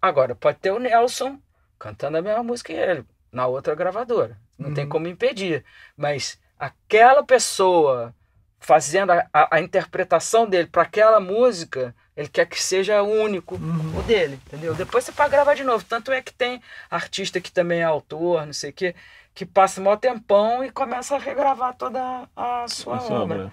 Agora, 0.00 0.34
pode 0.36 0.58
ter 0.58 0.70
o 0.70 0.78
Nelson 0.78 1.40
cantando 1.76 2.18
a 2.18 2.22
mesma 2.22 2.44
música 2.44 2.72
que 2.72 2.78
ele, 2.78 3.04
na 3.32 3.46
outra 3.46 3.74
gravadora. 3.74 4.36
Não 4.58 4.72
tem 4.74 4.84
Uhum. 4.84 4.90
como 4.90 5.08
impedir. 5.08 5.64
Mas 5.96 6.38
aquela 6.58 7.22
pessoa 7.22 8.14
fazendo 8.58 9.10
a, 9.12 9.26
a- 9.32 9.56
a 9.56 9.60
interpretação 9.60 10.46
dele 10.48 10.68
para 10.68 10.82
aquela 10.82 11.18
música, 11.18 11.94
ele 12.16 12.28
quer 12.28 12.46
que 12.46 12.62
seja 12.62 13.02
único 13.02 13.54
Uhum. 13.54 13.98
o 13.98 14.02
dele, 14.02 14.38
entendeu? 14.46 14.74
Depois 14.74 15.04
você 15.04 15.12
pode 15.12 15.30
gravar 15.30 15.54
de 15.54 15.64
novo. 15.64 15.82
Tanto 15.84 16.12
é 16.12 16.20
que 16.20 16.32
tem 16.34 16.60
artista 16.90 17.40
que 17.40 17.50
também 17.50 17.80
é 17.80 17.84
autor, 17.84 18.44
não 18.44 18.52
sei 18.52 18.70
o 18.70 18.72
quê, 18.74 18.94
que 19.34 19.46
passa 19.46 19.80
mó 19.80 19.96
tempão 19.96 20.62
e 20.62 20.70
começa 20.70 21.16
a 21.16 21.18
regravar 21.18 21.74
toda 21.74 22.28
a 22.36 22.66
sua 22.68 22.96
Essa 22.96 23.14
obra. 23.14 23.34
obra. 23.44 23.52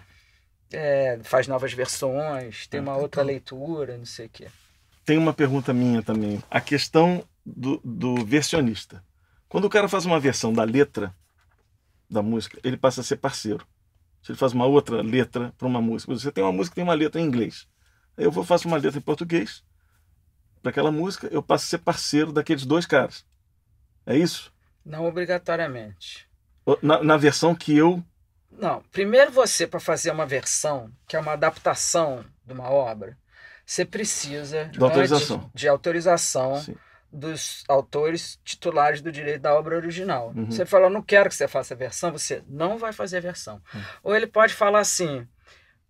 É, 0.74 1.17
faz 1.24 1.48
novas 1.48 1.72
versões, 1.72 2.67
tem 2.67 2.81
uma 2.81 2.91
Ah, 2.91 2.98
outra 2.98 3.22
então. 3.22 3.27
leitura, 3.27 3.98
não 3.98 4.05
sei 4.05 4.25
o 4.25 4.29
quê. 4.29 4.48
Tem 5.05 5.17
uma 5.17 5.31
pergunta 5.34 5.74
minha 5.74 6.03
também. 6.03 6.43
A 6.51 6.60
questão 6.60 7.24
do, 7.46 7.79
do 7.86 8.25
versionista. 8.25 9.01
Quando 9.50 9.66
o 9.66 9.70
cara 9.70 9.88
faz 9.88 10.06
uma 10.06 10.20
versão 10.20 10.51
da 10.54 10.63
letra 10.63 11.16
da 12.10 12.22
música, 12.22 12.60
ele 12.63 12.77
passa 12.77 13.01
a 13.01 13.04
ser 13.04 13.18
parceiro. 13.18 13.66
Se 14.22 14.32
ele 14.32 14.39
faz 14.39 14.54
uma 14.54 14.66
outra 14.66 15.01
letra 15.01 15.54
para 15.58 15.68
uma 15.68 15.82
música, 15.82 16.13
você 16.13 16.32
tem 16.32 16.44
uma 16.44 16.51
música 16.51 16.74
que 16.74 16.75
tem 16.75 16.84
uma 16.84 16.94
letra 16.94 17.22
em 17.22 17.25
inglês. 17.25 17.68
Aí 18.18 18.25
eu 18.25 18.32
vou 18.32 18.44
faço 18.44 18.68
uma 18.68 18.77
letra 18.77 18.98
em 18.98 19.01
português 19.01 19.63
para 20.62 20.72
aquela 20.72 20.92
música, 20.92 21.27
eu 21.32 21.42
passo 21.42 21.66
a 21.66 21.68
ser 21.70 21.77
parceiro 21.80 22.32
daqueles 22.32 22.66
dois 22.66 22.86
caras. 22.86 23.25
É 24.06 24.18
isso? 24.18 24.54
Não 24.86 25.06
obrigatoriamente. 25.06 26.27
Na, 26.82 27.01
na 27.01 27.18
versão 27.18 27.56
que 27.56 27.75
eu. 27.75 28.04
Não, 28.51 28.82
primeiro 28.92 29.32
você, 29.32 29.68
para 29.68 29.80
fazer 29.80 30.12
uma 30.12 30.25
versão, 30.25 30.92
que 31.08 31.16
é 31.16 31.20
uma 31.20 31.34
adaptação 31.34 32.25
de 32.46 32.54
uma 32.54 32.70
obra, 32.70 33.18
você 33.66 33.86
precisa 33.86 34.66
De 34.66 34.82
autorização. 34.82 35.38
antes, 35.38 35.51
de 35.54 35.68
autorização 35.68 36.58
Sim. 36.62 36.75
Dos 37.17 37.63
autores 37.67 38.39
titulares 38.43 39.01
do 39.01 39.12
direito 39.12 39.41
da 39.41 39.53
obra 39.53 39.75
original. 39.75 40.31
Uhum. 40.36 40.51
Você 40.51 40.65
fala, 40.65 40.86
eu 40.86 40.89
não 40.89 41.01
quero 41.01 41.29
que 41.29 41.36
você 41.36 41.47
faça 41.47 41.74
a 41.74 41.77
versão, 41.77 42.12
você 42.12 42.43
não 42.47 42.77
vai 42.77 42.93
fazer 42.93 43.17
a 43.17 43.21
versão. 43.21 43.62
Uhum. 43.74 43.81
Ou 44.03 44.15
ele 44.15 44.27
pode 44.27 44.53
falar 44.53 44.79
assim, 44.79 45.27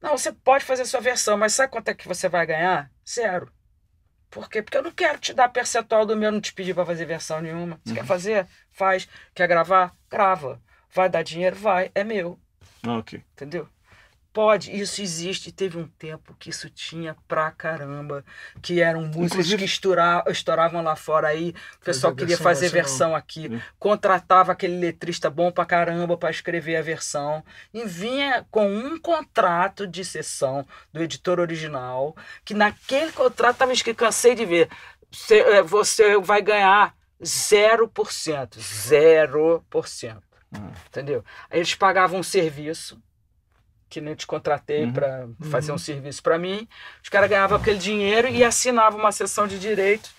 não, 0.02 0.18
você 0.18 0.32
pode 0.32 0.64
fazer 0.64 0.84
a 0.84 0.86
sua 0.86 1.02
versão, 1.02 1.38
mas 1.38 1.54
sabe 1.54 1.72
quanto 1.72 1.90
é 1.90 1.94
que 1.94 2.08
você 2.08 2.30
vai 2.30 2.46
ganhar? 2.46 2.90
Zero. 3.08 3.52
Por 4.30 4.50
quê? 4.50 4.62
Porque 4.62 4.78
eu 4.78 4.84
não 4.84 4.92
quero 4.92 5.20
te 5.20 5.34
dar 5.34 5.50
percentual 5.50 6.06
do 6.06 6.16
meu, 6.16 6.32
não 6.32 6.42
te 6.42 6.54
pedir 6.54 6.74
para 6.74 6.86
fazer 6.86 7.06
versão 7.06 7.42
nenhuma. 7.42 7.80
Você 7.84 7.94
quer 7.94 8.06
fazer? 8.06 8.48
Faz. 8.72 9.08
Quer 9.34 9.48
gravar? 9.48 9.96
Grava. 10.10 10.62
Vai 10.94 11.10
dar 11.10 11.24
dinheiro? 11.24 11.56
Vai. 11.56 11.92
É 11.96 12.04
meu. 12.04 12.40
Ah, 12.84 12.98
ok. 12.98 13.24
Entendeu? 13.34 13.68
Pode, 14.38 14.70
isso 14.80 15.02
existe. 15.02 15.52
Teve 15.52 15.80
um 15.80 15.88
tempo 15.88 16.36
que 16.38 16.52
isso 16.52 16.70
tinha 16.70 17.16
pra 17.28 17.50
caramba, 17.50 18.24
que 18.62 18.80
eram 18.80 19.02
músicas 19.02 19.32
Inclusive- 19.32 19.58
que 19.58 19.66
estoura- 19.66 20.24
estouravam 20.28 20.84
lá 20.84 20.96
fora 20.96 21.30
aí. 21.30 21.56
O 21.82 21.84
pessoal 21.84 22.12
Fazer 22.14 22.20
queria 22.20 22.36
versão 22.38 22.44
fazer 22.44 22.66
nacional. 22.68 22.84
versão 22.86 23.16
aqui, 23.16 23.48
Hum. 23.52 23.60
contratava 23.80 24.52
aquele 24.52 24.78
letrista 24.80 25.28
bom 25.32 25.52
pra 25.52 25.66
caramba 25.66 26.16
pra 26.16 26.30
escrever 26.30 26.76
a 26.76 26.84
versão 26.84 27.44
e 27.74 27.84
vinha 27.84 28.46
com 28.52 28.68
um 28.72 29.00
contrato 29.00 29.88
de 29.88 30.06
sessão 30.06 30.64
do 30.94 31.02
editor 31.02 31.40
original, 31.40 32.16
que 32.46 32.54
naquele 32.54 33.12
contrato 33.14 33.58
tava 33.58 33.74
escrito, 33.74 33.98
cansei 33.98 34.36
de 34.36 34.46
ver, 34.46 34.70
você, 35.10 35.40
eh, 35.40 35.64
você 35.64 36.16
vai 36.20 36.44
ganhar 36.44 36.94
0%, 37.20 38.60
0%. 38.62 40.22
Uhum. 40.56 40.72
Entendeu? 40.88 41.26
Aí 41.50 41.58
eles 41.60 41.74
pagavam 41.74 42.20
um 42.20 42.24
serviço, 42.24 43.02
que 43.90 44.02
nem 44.02 44.16
te 44.16 44.28
contratei 44.28 44.84
Uhum. 44.86 44.94
para 44.94 45.28
fazer 45.50 45.72
Uhum. 45.72 45.76
um 45.76 45.80
serviço 45.80 46.22
para 46.24 46.38
mim. 46.38 46.68
Os 47.04 47.10
caras 47.10 47.30
ganhavam 47.30 47.58
aquele 47.58 47.80
dinheiro 47.80 48.28
e 48.28 48.44
assinavam 48.44 49.00
uma 49.00 49.12
sessão 49.12 49.48
de 49.48 49.58
direito 49.60 50.10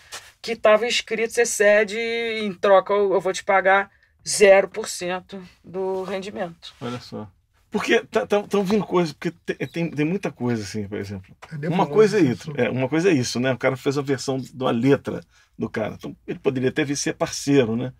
que 0.41 0.53
estava 0.53 0.87
escrito: 0.87 1.33
você 1.33 1.45
cede 1.47 1.97
e 1.99 2.41
em 2.45 2.53
troca 2.55 2.93
eu, 2.93 3.13
eu 3.13 3.21
vou 3.21 3.33
te 3.33 3.45
pagar 3.45 3.91
0% 4.25 5.41
do 5.65 6.03
rendimento. 6.05 6.75
Olha 6.81 7.01
só. 7.01 7.29
Porque 7.71 8.03
estão 8.43 8.65
vindo 8.65 8.85
coisas, 8.87 9.13
porque 9.13 9.31
tem, 9.45 9.57
tem, 9.69 9.91
tem 9.91 10.05
muita 10.07 10.33
coisa, 10.33 10.63
assim, 10.63 10.89
por 10.89 10.97
exemplo. 10.97 11.37
É 11.63 11.69
Uma 11.69 11.87
coisa 11.87 12.19
é 12.19 12.23
isso, 12.23 12.51
é, 12.57 12.71
uma 12.71 12.89
coisa 12.89 13.11
é 13.11 13.13
isso, 13.13 13.39
né? 13.39 13.53
O 13.53 13.59
cara 13.59 13.77
fez 13.77 13.99
a 13.99 14.03
versão 14.03 14.39
de 14.39 14.51
uma 14.55 14.71
letra 14.71 15.21
do 15.59 15.69
cara. 15.69 15.93
Então, 15.95 16.17
ele 16.27 16.39
poderia 16.39 16.71
até 16.71 16.83
vir 16.83 16.97
ser 16.97 17.13
parceiro, 17.15 17.77
né? 17.77 17.93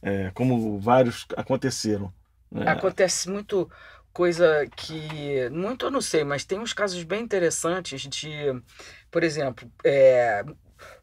É, 0.00 0.30
como 0.32 0.78
vários 0.78 1.26
aconteceram. 1.36 2.12
né? 2.52 2.70
Acontece 2.70 3.28
muito 3.28 3.68
coisa 4.16 4.66
que. 4.74 5.46
Muito 5.50 5.84
eu 5.84 5.90
não 5.90 6.00
sei, 6.00 6.24
mas 6.24 6.42
tem 6.42 6.58
uns 6.58 6.72
casos 6.72 7.02
bem 7.02 7.22
interessantes 7.22 8.00
de, 8.00 8.30
por 9.10 9.22
exemplo, 9.22 9.70
é, 9.84 10.42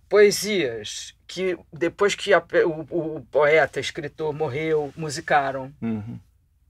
poesias 0.09 1.15
que 1.27 1.55
depois 1.71 2.15
que 2.15 2.33
a 2.33 2.43
o, 2.65 3.17
o 3.17 3.21
poeta, 3.25 3.79
escritor 3.79 4.33
morreu, 4.33 4.91
musicaram. 4.97 5.71
Uhum. 5.79 6.19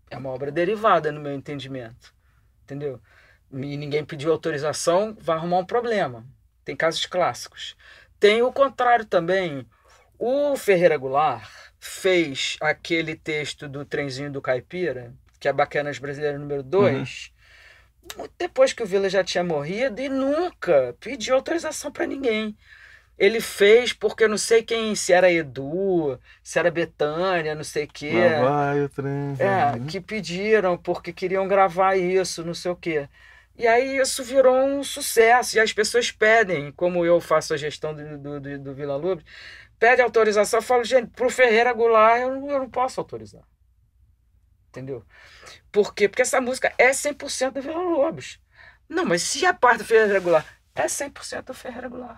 É 0.10 0.18
uma 0.18 0.32
obra 0.32 0.52
derivada, 0.52 1.14
no 1.14 1.22
meu 1.22 1.34
entendimento. 1.34 2.14
Entendeu? 2.64 3.00
E 3.50 3.78
ninguém 3.78 4.04
pediu 4.04 4.30
autorização, 4.30 5.16
vai 5.22 5.38
arrumar 5.38 5.60
um 5.60 5.66
problema. 5.66 6.26
Tem 6.66 6.76
casos 6.76 7.06
clássicos. 7.06 7.78
Tem 8.20 8.42
o 8.42 8.52
contrário 8.52 9.06
também. 9.06 9.66
O 10.20 10.58
Ferreira 10.58 10.98
Goulart 10.98 11.50
fez 11.80 12.58
aquele 12.60 13.16
texto 13.16 13.70
do 13.70 13.86
Trenzinho 13.86 14.32
do 14.32 14.42
Caipira, 14.42 15.14
que 15.44 15.48
é 15.50 15.52
Bacanas 15.52 16.00
Brasileiro 16.00 16.40
número 16.40 16.64
2, 16.64 17.34
muito 18.18 18.34
depois 18.40 18.72
que 18.72 18.82
o 18.82 18.86
Vila 18.86 19.10
já 19.10 19.26
tinha 19.26 19.44
morrido 19.44 20.00
e 20.00 20.08
nunca 20.08 20.96
pediu 21.02 21.36
autorização 21.36 21.92
para 21.92 22.08
ninguém. 22.08 22.56
Ele 23.20 23.42
fez 23.42 23.92
porque 23.92 24.24
eu 24.24 24.30
não 24.30 24.38
sei 24.38 24.64
quem, 24.64 24.96
se 24.96 25.12
era 25.12 25.30
Edu, 25.30 26.18
se 26.42 26.58
era 26.58 26.72
Betânia, 26.72 27.54
não 27.56 27.64
sei 27.66 27.84
o 27.84 27.88
quê. 27.90 28.14
Lá 28.42 28.72
vai 28.72 28.84
o 28.84 28.88
trem. 28.88 29.36
É, 29.38 29.78
né? 29.78 29.86
que 29.86 30.00
pediram 30.00 30.78
porque 30.78 31.12
queriam 31.12 31.46
gravar 31.46 31.98
isso, 31.98 32.46
não 32.46 32.54
sei 32.54 32.72
o 32.72 32.76
quê. 32.78 33.10
E 33.58 33.68
aí 33.68 33.98
isso 33.98 34.24
virou 34.24 34.56
um 34.56 34.82
sucesso, 34.82 35.58
e 35.58 35.60
as 35.60 35.74
pessoas 35.74 36.10
pedem, 36.10 36.72
como 36.72 37.06
eu 37.06 37.20
faço 37.20 37.54
a 37.54 37.58
gestão 37.58 37.94
do, 37.94 38.18
do, 38.18 38.40
do, 38.40 38.60
do 38.60 38.74
Vila 38.74 38.96
Lobos, 38.96 39.26
pede 39.78 40.02
autorização, 40.02 40.60
eu 40.60 40.64
falo, 40.64 40.86
gente, 40.86 41.08
pro 41.08 41.30
Ferreira 41.30 41.74
Goulart 41.74 42.22
eu 42.22 42.50
eu 42.50 42.60
não 42.60 42.70
posso 42.70 43.02
autorizar. 43.02 43.44
Entendeu? 44.74 45.04
Por 45.72 45.94
quê? 45.94 46.10
Porque 46.10 46.24
essa 46.24 46.42
música 46.42 46.74
é 46.80 46.90
100% 46.90 47.52
do 47.52 47.62
Vila 47.62 47.78
Lobos. 47.80 48.40
Não, 48.90 49.06
mas 49.06 49.22
se 49.22 49.46
a 49.46 49.54
parte 49.54 49.78
do 49.80 49.86
Ferreira 49.86 50.20
Goulart 50.20 50.46
é 50.74 50.86
100% 50.88 51.44
do 51.46 51.54
Ferreira 51.54 51.88
Goulart. 51.88 52.18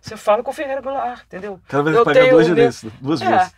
Você 0.00 0.16
fala 0.16 0.40
com 0.44 0.52
o 0.52 0.54
Ferreira 0.54 0.80
Goulart, 0.80 1.24
entendeu? 1.24 1.54
O 1.54 1.60
cara 1.68 1.82
vai 1.82 1.94
eu 1.96 2.04
pagar 2.04 2.20
tenho 2.20 2.32
duas 2.34 2.46
meu- 2.46 2.54
direitos, 2.54 2.84
duas 3.00 3.20
É. 3.20 3.28
vezes. 3.28 3.52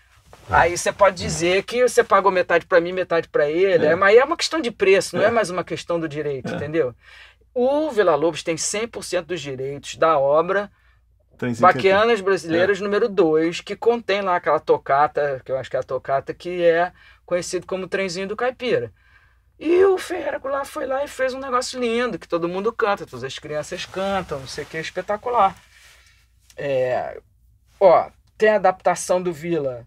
Aí 0.48 0.78
você 0.78 0.90
pode 0.90 1.16
dizer 1.22 1.62
que 1.64 1.86
você 1.86 2.02
pagou 2.02 2.32
metade 2.32 2.64
para 2.64 2.80
mim, 2.80 2.90
metade 2.92 3.28
para 3.28 3.50
ele, 3.50 3.84
É. 3.86 3.90
é, 3.90 3.94
mas 3.94 4.16
é 4.16 4.24
uma 4.24 4.36
questão 4.36 4.60
de 4.62 4.70
preço, 4.70 5.14
não 5.14 5.22
é, 5.22 5.28
É. 5.28 5.30
mais 5.30 5.50
uma 5.50 5.62
questão 5.62 6.00
do 6.00 6.08
direito, 6.08 6.50
É. 6.50 6.56
entendeu? 6.56 6.94
O 7.54 7.90
Vila 7.90 8.14
Lobos 8.14 8.42
tem 8.42 8.56
100% 8.56 9.26
dos 9.26 9.42
direitos 9.42 9.96
da 9.96 10.18
obra 10.18 10.70
Baquianas 11.60 12.20
Brasileiras 12.20 12.78
É. 12.78 12.82
número 12.82 13.08
2, 13.08 13.60
que 13.60 13.74
contém 13.76 14.20
lá 14.22 14.36
aquela 14.36 14.60
tocata, 14.60 15.40
que 15.44 15.50
eu 15.50 15.58
acho 15.58 15.68
que 15.70 15.76
é 15.76 15.80
a 15.80 15.82
tocata 15.82 16.32
que 16.32 16.62
é 16.62 16.92
conhecido 17.32 17.66
como 17.66 17.88
Trenzinho 17.88 18.28
do 18.28 18.36
Caipira. 18.36 18.92
E 19.58 19.82
o 19.86 19.96
Ferreira 19.96 20.38
Goulart 20.38 20.66
foi 20.66 20.84
lá 20.86 21.02
e 21.02 21.08
fez 21.08 21.32
um 21.32 21.40
negócio 21.40 21.80
lindo, 21.80 22.18
que 22.18 22.28
todo 22.28 22.46
mundo 22.46 22.70
canta, 22.70 23.06
todas 23.06 23.24
as 23.24 23.38
crianças 23.38 23.86
cantam, 23.86 24.40
não 24.40 24.46
sei 24.46 24.64
o 24.64 24.66
que, 24.66 24.76
espetacular. 24.76 25.56
É, 26.54 27.18
ó, 27.80 28.10
tem 28.36 28.50
a 28.50 28.56
adaptação 28.56 29.22
do 29.22 29.32
Vila, 29.32 29.86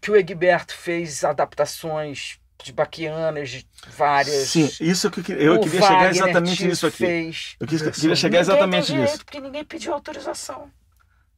que 0.00 0.08
o 0.12 0.16
Egberto 0.16 0.76
fez 0.76 1.24
adaptações 1.24 2.38
de 2.62 2.72
baquianas, 2.72 3.50
de 3.50 3.66
várias. 3.88 4.50
Sim, 4.50 4.70
isso 4.80 5.10
que 5.10 5.18
eu 5.18 5.24
queria, 5.24 5.42
eu 5.42 5.58
queria 5.58 5.80
chegar 5.80 5.94
Wagner 5.94 6.10
exatamente 6.10 6.56
Tiso 6.56 6.68
nisso 6.68 6.86
aqui. 6.86 6.96
Fez. 6.98 7.56
Eu 7.58 7.66
Versão. 7.66 7.90
queria 7.90 8.14
chegar 8.14 8.38
Ninguém 8.38 8.40
exatamente 8.40 8.94
nisso. 8.94 9.24
Porque 9.24 9.40
ninguém 9.40 9.64
pediu 9.64 9.92
autorização. 9.94 10.70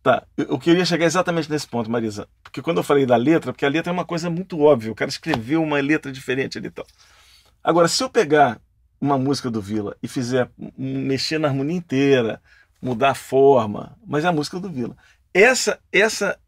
Tá, 0.04 0.23
eu 0.37 0.44
eu 0.50 0.58
queria 0.58 0.84
chegar 0.84 1.06
exatamente 1.06 1.50
nesse 1.50 1.66
ponto, 1.66 1.90
Marisa. 1.90 2.28
Porque 2.42 2.61
quando 2.61 2.76
eu 2.76 2.82
falei 2.84 3.06
da 3.06 3.16
letra, 3.16 3.52
porque 3.54 3.64
a 3.64 3.68
letra 3.70 3.90
é 3.90 3.94
uma 3.94 4.04
coisa 4.04 4.28
muito 4.28 4.61
óbvia, 4.61 4.92
o 4.92 4.94
cara 4.94 5.08
escreveu 5.08 5.62
uma 5.62 5.80
letra 5.80 6.12
diferente 6.12 6.58
ali 6.58 6.66
e 6.68 6.70
tal. 6.70 6.87
Agora, 7.62 7.88
se 7.88 8.04
eu 8.04 8.11
pegar 8.11 8.61
uma 9.00 9.16
música 9.18 9.50
do 9.50 9.62
Vila 9.62 9.96
e 10.02 10.06
fizer 10.06 10.50
mexer 10.76 11.38
na 11.38 11.49
harmonia 11.49 11.75
inteira, 11.76 12.40
mudar 12.82 13.11
a 13.11 13.14
forma, 13.14 13.96
mas 14.06 14.25
é 14.25 14.28
a 14.28 14.32
música 14.32 14.61
do 14.61 14.68
Vila. 14.70 14.94
Essa, 15.32 15.80
essa, 15.90 16.38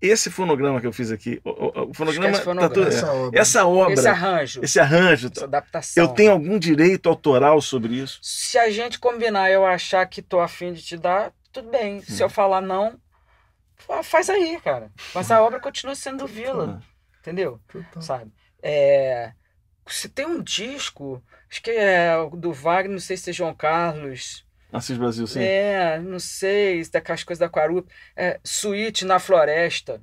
esse 0.00 0.28
fonograma 0.28 0.80
que 0.80 0.86
eu 0.88 0.92
fiz 0.92 1.12
aqui, 1.12 1.40
o, 1.44 1.50
o- 1.50 1.90
o 1.90 1.94
fonograma, 1.94 2.30
Esquece 2.30 2.38
tá 2.40 2.44
fonograma. 2.44 2.74
tudo- 2.74 2.88
Essa 2.88 3.06
é, 3.06 3.10
obra. 3.10 3.40
essa 3.40 3.66
obra, 3.66 3.92
Esse 3.94 4.08
arranjo, 4.08 4.60
esse 4.64 4.80
arranjo, 4.80 5.30
essa 5.32 5.44
adaptação. 5.44 6.02
eu 6.02 6.08
tenho 6.08 6.32
algum 6.32 6.58
direito 6.58 7.08
autoral 7.08 7.60
sobre 7.60 7.94
isso? 7.94 8.18
Se 8.20 8.58
a 8.58 8.68
gente 8.70 8.98
combinar 8.98 9.48
e 9.50 9.54
eu 9.54 9.64
achar 9.64 10.04
que 10.06 10.20
tô 10.20 10.40
afim 10.40 10.72
de 10.72 10.82
te 10.82 10.96
dar, 10.96 11.32
tudo 11.52 11.70
bem. 11.70 11.96
Hum. 11.98 12.02
Se 12.02 12.22
eu 12.22 12.28
falar 12.28 12.60
não, 12.60 12.98
fa- 13.76 14.02
faz 14.02 14.28
aí, 14.30 14.60
cara. 14.60 14.90
Mas 15.14 15.30
a 15.30 15.42
obra 15.42 15.60
continua 15.60 15.94
sendo 15.94 16.18
do 16.18 16.26
Vila, 16.26 16.82
entendeu? 17.20 17.60
Total. 17.68 18.02
Sabe? 18.02 18.32
É, 18.62 19.32
se 19.86 20.08
tem 20.08 20.26
um 20.26 20.42
disco, 20.42 21.22
acho 21.50 21.62
que 21.62 21.70
é 21.70 22.14
do 22.32 22.52
Wagner, 22.52 22.92
não 22.92 23.00
sei 23.00 23.16
se 23.16 23.30
é 23.30 23.32
João 23.32 23.54
Carlos. 23.54 24.46
Assis 24.72 24.96
Brasil, 24.96 25.26
sim. 25.26 25.40
É, 25.42 25.98
não 25.98 26.18
sei, 26.18 26.82
se 26.82 26.90
daquelas 26.90 27.22
coisas 27.24 27.40
da 27.40 27.48
Quarup. 27.50 27.86
É, 28.16 28.40
Suíte 28.42 29.04
na 29.04 29.18
Floresta. 29.18 30.00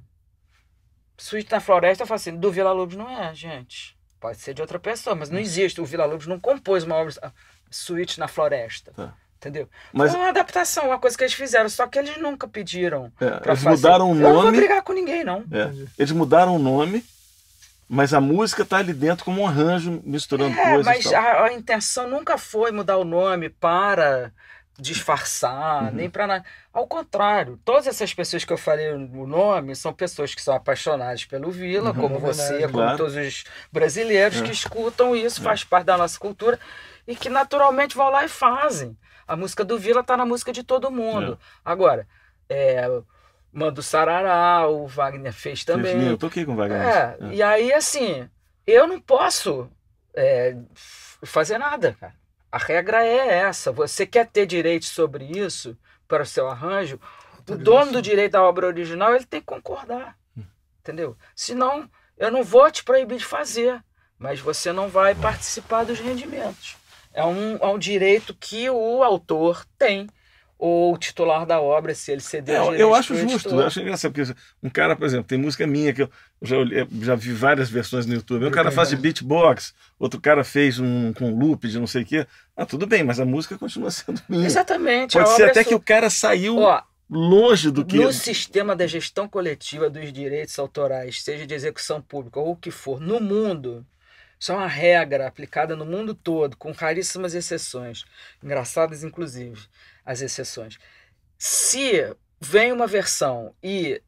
Suíte 1.18 1.52
na 1.52 1.60
Floresta, 1.60 2.04
eu 2.04 2.08
falo 2.08 2.16
assim, 2.18 2.38
do 2.38 2.52
Vila 2.52 2.72
Lobos 2.72 2.96
não 2.96 3.10
é, 3.10 3.34
gente. 3.34 3.98
Pode 4.20 4.38
ser 4.38 4.54
de 4.54 4.62
outra 4.62 4.80
pessoa, 4.80 5.16
mas 5.16 5.30
não 5.30 5.40
existe. 5.40 5.82
O 5.82 5.86
Vila 5.86 6.06
Lobos 6.06 6.28
não 6.28 6.40
compôs 6.40 6.84
uma 6.84 6.96
obra. 6.96 7.14
ah, 7.22 7.32
Suíte 7.72 8.20
na 8.20 8.28
Floresta. 8.28 8.92
Tá. 8.94 9.16
Entendeu? 9.40 9.70
Mas 9.94 10.12
Foi 10.12 10.20
uma 10.20 10.30
adaptação, 10.30 10.88
uma 10.88 11.00
coisa 11.00 11.18
que 11.18 11.24
eles 11.24 11.34
fizeram, 11.34 11.70
só 11.70 11.88
que 11.88 11.98
eles 11.98 12.18
nunca 12.18 12.46
pediram. 12.46 13.10
é, 13.22 13.30
pra 13.40 13.54
eles 13.54 13.64
fazer. 13.64 13.70
mudaram 13.78 14.12
o 14.12 14.16
Eu 14.16 14.20
não 14.22 14.34
vou 14.34 14.44
nome. 14.44 14.58
brigar 14.58 14.82
com 14.82 14.92
ninguém, 14.92 15.24
não. 15.24 15.46
É. 15.52 15.72
Eles 15.98 16.12
mudaram 16.12 16.56
o 16.58 16.60
nome, 16.60 17.06
mas 17.88 18.14
a 18.14 18.20
música 18.20 18.66
tá 18.66 18.78
ali 18.78 18.92
dentro 18.94 19.24
como 19.24 19.42
um 19.42 19.48
arranjo, 19.48 20.02
misturando 20.04 20.60
É, 20.60 20.64
coisas. 20.74 20.86
mas 20.86 21.14
a, 21.14 21.46
a 21.46 21.54
intenção 21.54 22.10
nunca 22.10 22.38
foi 22.38 22.72
mudar 22.72 22.98
o 22.98 23.06
nome 23.06 23.48
para 23.50 24.30
disfarçar, 24.78 25.84
Uhum. 25.86 25.92
nem 25.94 26.10
para 26.10 26.28
nada. 26.28 26.46
Ao 26.74 26.86
contrário, 26.88 27.60
todas 27.66 27.88
essas 27.88 28.14
pessoas 28.14 28.44
que 28.44 28.52
eu 28.54 28.58
falei 28.58 28.92
o 28.92 29.26
nome 29.28 29.76
são 29.76 29.94
pessoas 29.94 30.34
que 30.36 30.42
são 30.42 30.56
apaixonadas 30.56 31.26
pelo 31.26 31.50
Vila, 31.52 31.90
Uhum. 31.92 31.96
como 31.96 32.16
É 32.16 32.20
você, 32.20 32.60
como 32.64 32.74
Claro. 32.74 32.98
todos 32.98 33.16
os 33.16 33.44
brasileiros 33.72 34.40
É. 34.40 34.44
que 34.44 34.52
escutam 34.52 35.16
isso, 35.16 35.42
faz 35.42 35.64
parte 35.64 35.86
da 35.86 35.98
nossa 35.98 36.18
cultura 36.20 36.60
e 37.10 37.16
que 37.16 37.28
naturalmente 37.28 37.98
vão 37.98 38.10
lá 38.12 38.24
e 38.24 38.30
fazem. 38.30 38.96
A 39.28 39.36
música 39.36 39.66
do 39.66 39.80
Vila 39.80 40.04
tá 40.04 40.16
na 40.16 40.28
música 40.28 40.54
de 40.54 40.62
todo 40.64 40.92
mundo. 40.92 41.40
Agora, 41.66 42.08
é, 42.48 42.88
Mando 43.52 43.82
Sarará, 43.82 44.68
o 44.68 44.86
Wagner 44.86 45.34
fez 45.34 45.66
também. 45.66 46.06
Eu 46.06 46.18
toquei 46.20 46.46
com 46.46 46.54
o 46.54 46.56
Wagner. 46.56 46.80
É, 46.80 47.18
É. 47.20 47.34
e 47.34 47.42
aí 47.42 47.74
assim, 47.74 48.30
eu 48.66 48.86
não 48.88 49.02
posso 49.02 49.68
é, 50.16 50.56
fazer 51.24 51.58
nada, 51.58 51.98
cara. 52.00 52.14
A 52.52 52.60
regra 52.60 53.04
é 53.04 53.40
essa. 53.40 53.72
Você 53.72 54.06
quer 54.06 54.28
ter 54.28 54.46
direito 54.46 54.86
sobre 54.86 55.26
isso 55.26 55.76
para 56.08 56.22
o 56.22 56.28
seu 56.28 56.48
arranjo, 56.48 57.00
o 57.48 57.58
dono 57.58 57.92
do 57.94 58.02
direito 58.04 58.34
da 58.34 58.44
obra 58.44 58.68
original 58.68 59.16
ele 59.16 59.26
tem 59.26 59.40
que 59.40 59.48
concordar. 59.48 60.16
Entendeu? 60.80 61.18
Senão, 61.36 61.90
eu 62.18 62.32
não 62.32 62.44
vou 62.44 62.70
te 62.70 62.84
proibir 62.84 63.18
de 63.18 63.26
fazer, 63.26 63.84
mas 64.18 64.40
você 64.40 64.72
não 64.72 64.90
vai 64.90 65.16
participar 65.16 65.86
dos 65.86 66.00
rendimentos. 66.00 66.79
É 67.20 67.26
um, 67.26 67.58
é 67.58 67.68
um 67.68 67.78
direito 67.78 68.34
que 68.34 68.70
o 68.70 69.04
autor 69.04 69.66
tem 69.78 70.08
ou 70.58 70.94
o 70.94 70.98
titular 70.98 71.46
da 71.46 71.62
obra, 71.62 71.96
se 71.96 72.12
ele 72.12 72.20
ceder 72.20 72.56
é, 72.56 72.82
Eu 72.82 72.94
acho 72.94 73.16
justo, 73.16 73.50
eu 73.50 73.66
acho 73.66 73.80
engraçado, 73.80 74.12
porque 74.12 74.34
um 74.62 74.70
cara, 74.70 74.94
por 74.94 75.06
exemplo, 75.06 75.26
tem 75.26 75.38
música 75.38 75.66
minha 75.66 75.94
que 75.94 76.02
eu 76.02 76.10
já, 76.42 76.58
já 77.02 77.16
vi 77.16 77.32
várias 77.32 77.70
versões 77.70 78.06
no 78.06 78.14
YouTube. 78.14 78.46
Um 78.46 78.52
cara 78.52 78.70
faz 78.70 78.90
de 78.90 78.98
beatbox, 78.98 79.74
outro 79.98 80.20
cara 80.20 80.44
fez 80.44 80.78
um 80.78 81.14
com 81.14 81.34
loop 81.34 81.66
de 81.66 81.80
não 81.80 81.88
sei 81.88 82.04
o 82.04 82.06
quê. 82.06 82.28
Ah, 82.58 82.66
tudo 82.66 82.86
bem, 82.86 83.04
mas 83.04 83.22
a 83.22 83.26
música 83.26 83.58
continua 83.58 83.90
sendo 83.90 84.22
minha. 84.28 84.46
Exatamente. 84.46 85.14
Pode 85.14 85.30
ser 85.30 85.50
até 85.50 85.62
é 85.62 85.64
que 85.64 85.76
o 85.76 85.80
cara 85.80 86.10
saiu 86.10 86.58
Ó, 86.58 86.82
longe 87.10 87.72
do 87.72 87.86
que. 87.86 87.98
No 87.98 88.12
sistema 88.12 88.76
da 88.76 88.86
gestão 88.86 89.30
coletiva 89.30 89.90
dos 89.90 90.12
direitos 90.12 90.60
autorais, 90.60 91.24
seja 91.24 91.48
de 91.48 91.54
execução 91.54 92.02
pública 92.02 92.38
ou 92.38 92.52
o 92.52 92.56
que 92.58 92.70
for, 92.70 93.00
no 93.00 93.22
mundo, 93.22 93.86
isso 94.40 94.52
é 94.54 94.56
uma 94.56 94.68
regra 94.68 95.28
aplicada 95.28 95.76
no 95.76 95.86
mundo 95.86 96.16
todo, 96.16 96.56
com 96.56 96.72
raríssimas 96.72 97.34
exceções, 97.36 98.06
engraçadas 98.42 99.04
inclusive 99.04 99.68
as 100.06 100.22
exceções. 100.22 100.80
Se 101.38 102.16
vem 102.40 102.72
uma 102.72 102.88
versão 102.88 103.54
e 103.62 104.02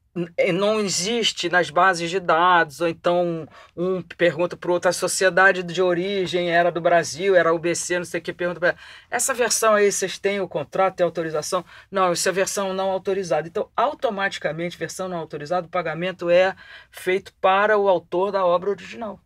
não 0.53 0.79
existe 0.79 1.49
nas 1.49 1.69
bases 1.69 2.09
de 2.09 2.19
dados, 2.19 2.81
ou 2.81 2.87
então 2.87 3.47
um 3.75 4.01
pergunta 4.01 4.57
para 4.57 4.71
outra, 4.71 4.89
a 4.89 4.93
sociedade 4.93 5.63
de 5.63 5.81
origem 5.81 6.51
era 6.51 6.71
do 6.71 6.81
Brasil, 6.81 7.35
era 7.35 7.53
UBC, 7.53 7.97
não 7.97 8.05
sei 8.05 8.19
o 8.19 8.23
que, 8.23 8.33
pergunta 8.33 8.59
para 8.59 8.75
essa 9.09 9.33
versão 9.33 9.73
aí, 9.73 9.91
vocês 9.91 10.17
têm 10.19 10.41
o 10.41 10.47
contrato, 10.47 10.95
tem 10.95 11.05
autorização? 11.05 11.63
Não, 11.89 12.11
isso 12.13 12.27
é 12.27 12.31
versão 12.31 12.73
não 12.73 12.89
autorizada. 12.91 13.47
Então, 13.47 13.69
automaticamente, 13.75 14.77
versão 14.77 15.07
não 15.07 15.17
autorizada, 15.17 15.67
o 15.67 15.69
pagamento 15.69 16.29
é 16.29 16.55
feito 16.91 17.33
para 17.35 17.77
o 17.77 17.87
autor 17.87 18.31
da 18.31 18.45
obra 18.45 18.69
original 18.69 19.19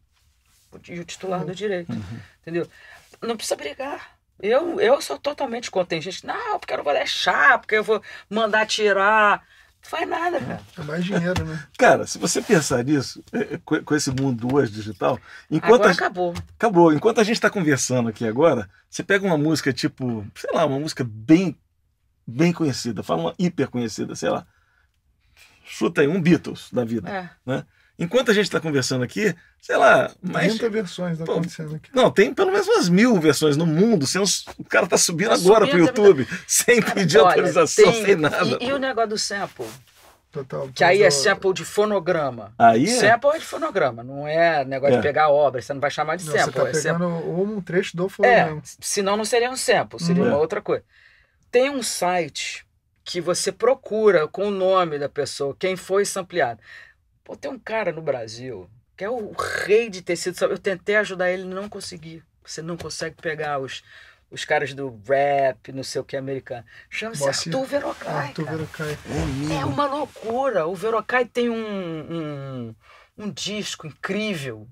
o 0.72 1.04
titular 1.04 1.42
uhum. 1.42 1.46
do 1.48 1.56
direito, 1.56 1.92
uhum. 1.92 2.20
entendeu? 2.42 2.68
Não 3.22 3.38
precisa 3.38 3.56
brigar. 3.56 4.16
Eu, 4.40 4.80
eu 4.82 5.02
sou 5.02 5.18
totalmente 5.18 5.72
contra. 5.72 5.90
Tem 5.90 6.02
gente, 6.02 6.26
não, 6.26 6.60
porque 6.60 6.74
eu 6.74 6.78
não 6.78 6.84
vou 6.84 6.94
deixar, 6.94 7.60
porque 7.60 7.76
eu 7.76 7.84
vou 7.84 8.02
mandar 8.30 8.66
tirar. 8.66 9.46
Não 9.82 9.90
faz 9.90 10.08
nada, 10.10 10.40
cara. 10.42 10.62
É 10.78 10.84
mais 10.84 11.06
dinheiro, 11.06 11.46
né? 11.46 11.68
Cara, 11.78 12.08
se 12.08 12.18
você 12.18 12.42
pensar 12.42 12.84
nisso, 12.84 13.24
é, 13.32 13.54
é, 13.54 13.58
com 13.82 13.96
esse 13.96 14.12
mundo 14.12 14.54
hoje 14.54 14.72
digital, 14.72 15.20
enquanto 15.50 15.76
agora 15.76 15.90
a, 15.90 15.94
acabou. 15.94 16.34
Acabou. 16.58 16.94
Enquanto 16.94 17.22
a 17.22 17.24
gente 17.24 17.36
está 17.36 17.50
conversando 17.50 18.10
aqui 18.10 18.28
agora, 18.28 18.70
você 18.90 19.04
pega 19.04 19.26
uma 19.26 19.38
música 19.38 19.72
tipo, 19.72 20.26
sei 20.36 20.50
lá, 20.54 20.66
uma 20.66 20.80
música 20.80 21.06
bem, 21.08 21.58
bem 22.26 22.52
conhecida, 22.52 23.04
fala 23.04 23.22
uma 23.22 23.36
hiper 23.38 23.70
conhecida, 23.70 24.16
sei 24.16 24.30
lá. 24.30 24.46
Chuta 25.64 26.02
aí, 26.02 26.08
um 26.08 26.22
Beatles 26.22 26.70
da 26.72 26.84
vida. 26.84 27.10
É. 27.10 27.30
Né? 27.46 27.66
Enquanto 27.98 28.30
a 28.30 28.34
gente 28.34 28.46
está 28.46 28.60
conversando 28.60 29.04
aqui, 29.04 29.34
sei 29.62 29.78
lá, 29.78 30.12
mais. 30.22 30.54
30 30.54 30.70
versões 30.70 31.18
tá 31.18 31.24
acontecendo 31.24 31.76
aqui. 31.76 31.90
Não, 31.94 32.12
tem 32.12 32.34
pelo 32.34 32.52
menos 32.52 32.68
umas 32.68 32.90
mil 32.90 33.18
versões 33.20 33.56
no 33.56 33.66
mundo. 33.66 34.06
Sem 34.06 34.22
os... 34.22 34.46
O 34.58 34.66
cara 34.66 34.86
tá 34.86 34.98
subindo 34.98 35.30
tá 35.30 35.36
agora 35.36 35.66
subindo 35.66 35.94
pro 35.94 36.06
YouTube, 36.06 36.28
sem 36.46 36.82
pedir 36.82 37.20
Olha, 37.20 37.28
autorização, 37.28 37.92
tem... 37.92 38.06
sem 38.06 38.16
nada. 38.16 38.58
E, 38.60 38.68
e, 38.68 38.74
o 38.74 38.78
negócio 38.78 39.12
do 39.12 39.18
sample? 39.18 39.66
Total. 40.30 40.70
Que 40.76 40.84
aí 40.84 41.02
é 41.02 41.10
sample 41.10 41.54
de 41.54 41.64
fonograma. 41.64 42.54
Aí 42.60 42.84
é? 42.84 42.88
Sample 42.88 43.30
é 43.30 43.40
de 43.40 43.46
fonograma, 43.46 44.04
não 44.04 44.28
é 44.28 44.66
negócio 44.66 44.96
é. 44.96 44.98
de 44.98 45.04
pegar 45.04 45.30
obra, 45.30 45.62
você 45.62 45.74
não 45.74 45.80
vai 45.80 45.90
chamar 45.90 46.18
de 46.18 46.26
não, 46.26 46.34
sample. 46.34 46.52
Você 46.52 46.60
tá 46.60 46.68
é 46.68 46.72
pegando 46.72 47.16
sample. 47.16 47.30
um 47.30 47.62
trecho 47.62 47.96
do 47.96 48.10
fonograma. 48.10 48.58
É, 48.58 48.62
senão 48.82 49.16
não 49.16 49.24
seria 49.24 49.50
um 49.50 49.56
sample, 49.56 50.04
seria 50.04 50.24
uhum. 50.24 50.30
uma 50.30 50.38
outra 50.38 50.62
coisa. 50.62 50.84
Tem 51.50 51.70
um 51.70 51.82
site 51.82 52.66
que 53.06 53.22
você 53.22 53.52
procura 53.52 54.28
com 54.28 54.48
o 54.48 54.52
nome 54.52 55.00
da 55.00 55.08
pessoa, 55.08 55.56
quem 55.58 55.78
foi 55.78 56.04
sampleado. 56.04 56.60
Pô, 57.26 57.36
tem 57.36 57.52
um 57.52 57.60
cara 57.60 57.92
no 57.92 58.02
Brasil 58.02 58.70
que 58.96 59.04
é 59.04 59.10
o 59.10 59.34
rei 59.66 59.90
de 59.90 60.02
tecido. 60.02 60.42
Eu 60.46 60.58
tentei 60.58 60.96
ajudar 60.96 61.32
ele, 61.32 61.44
não 61.44 61.68
consegui. 61.68 62.24
Você 62.44 62.62
não 62.62 62.78
consegue 62.78 63.16
pegar 63.22 63.60
os, 63.60 63.84
os 64.32 64.46
caras 64.46 64.74
do 64.74 65.02
rap, 65.08 65.72
não 65.72 65.84
sei 65.84 66.00
o 66.00 66.04
que 66.06 66.16
americano. 66.16 66.66
Chama-se 66.90 67.28
Arthur 67.28 67.66
Verocai. 67.66 68.28
Arthur 68.28 68.46
Verocai. 68.46 68.98
É, 69.52 69.62
é 69.62 69.66
uma 69.66 69.86
loucura. 69.86 70.66
O 70.68 70.76
Verocai 70.76 71.26
tem 71.26 71.50
um, 71.50 71.56
um, 71.58 72.76
um 73.18 73.32
disco 73.32 73.88
incrível 73.88 74.68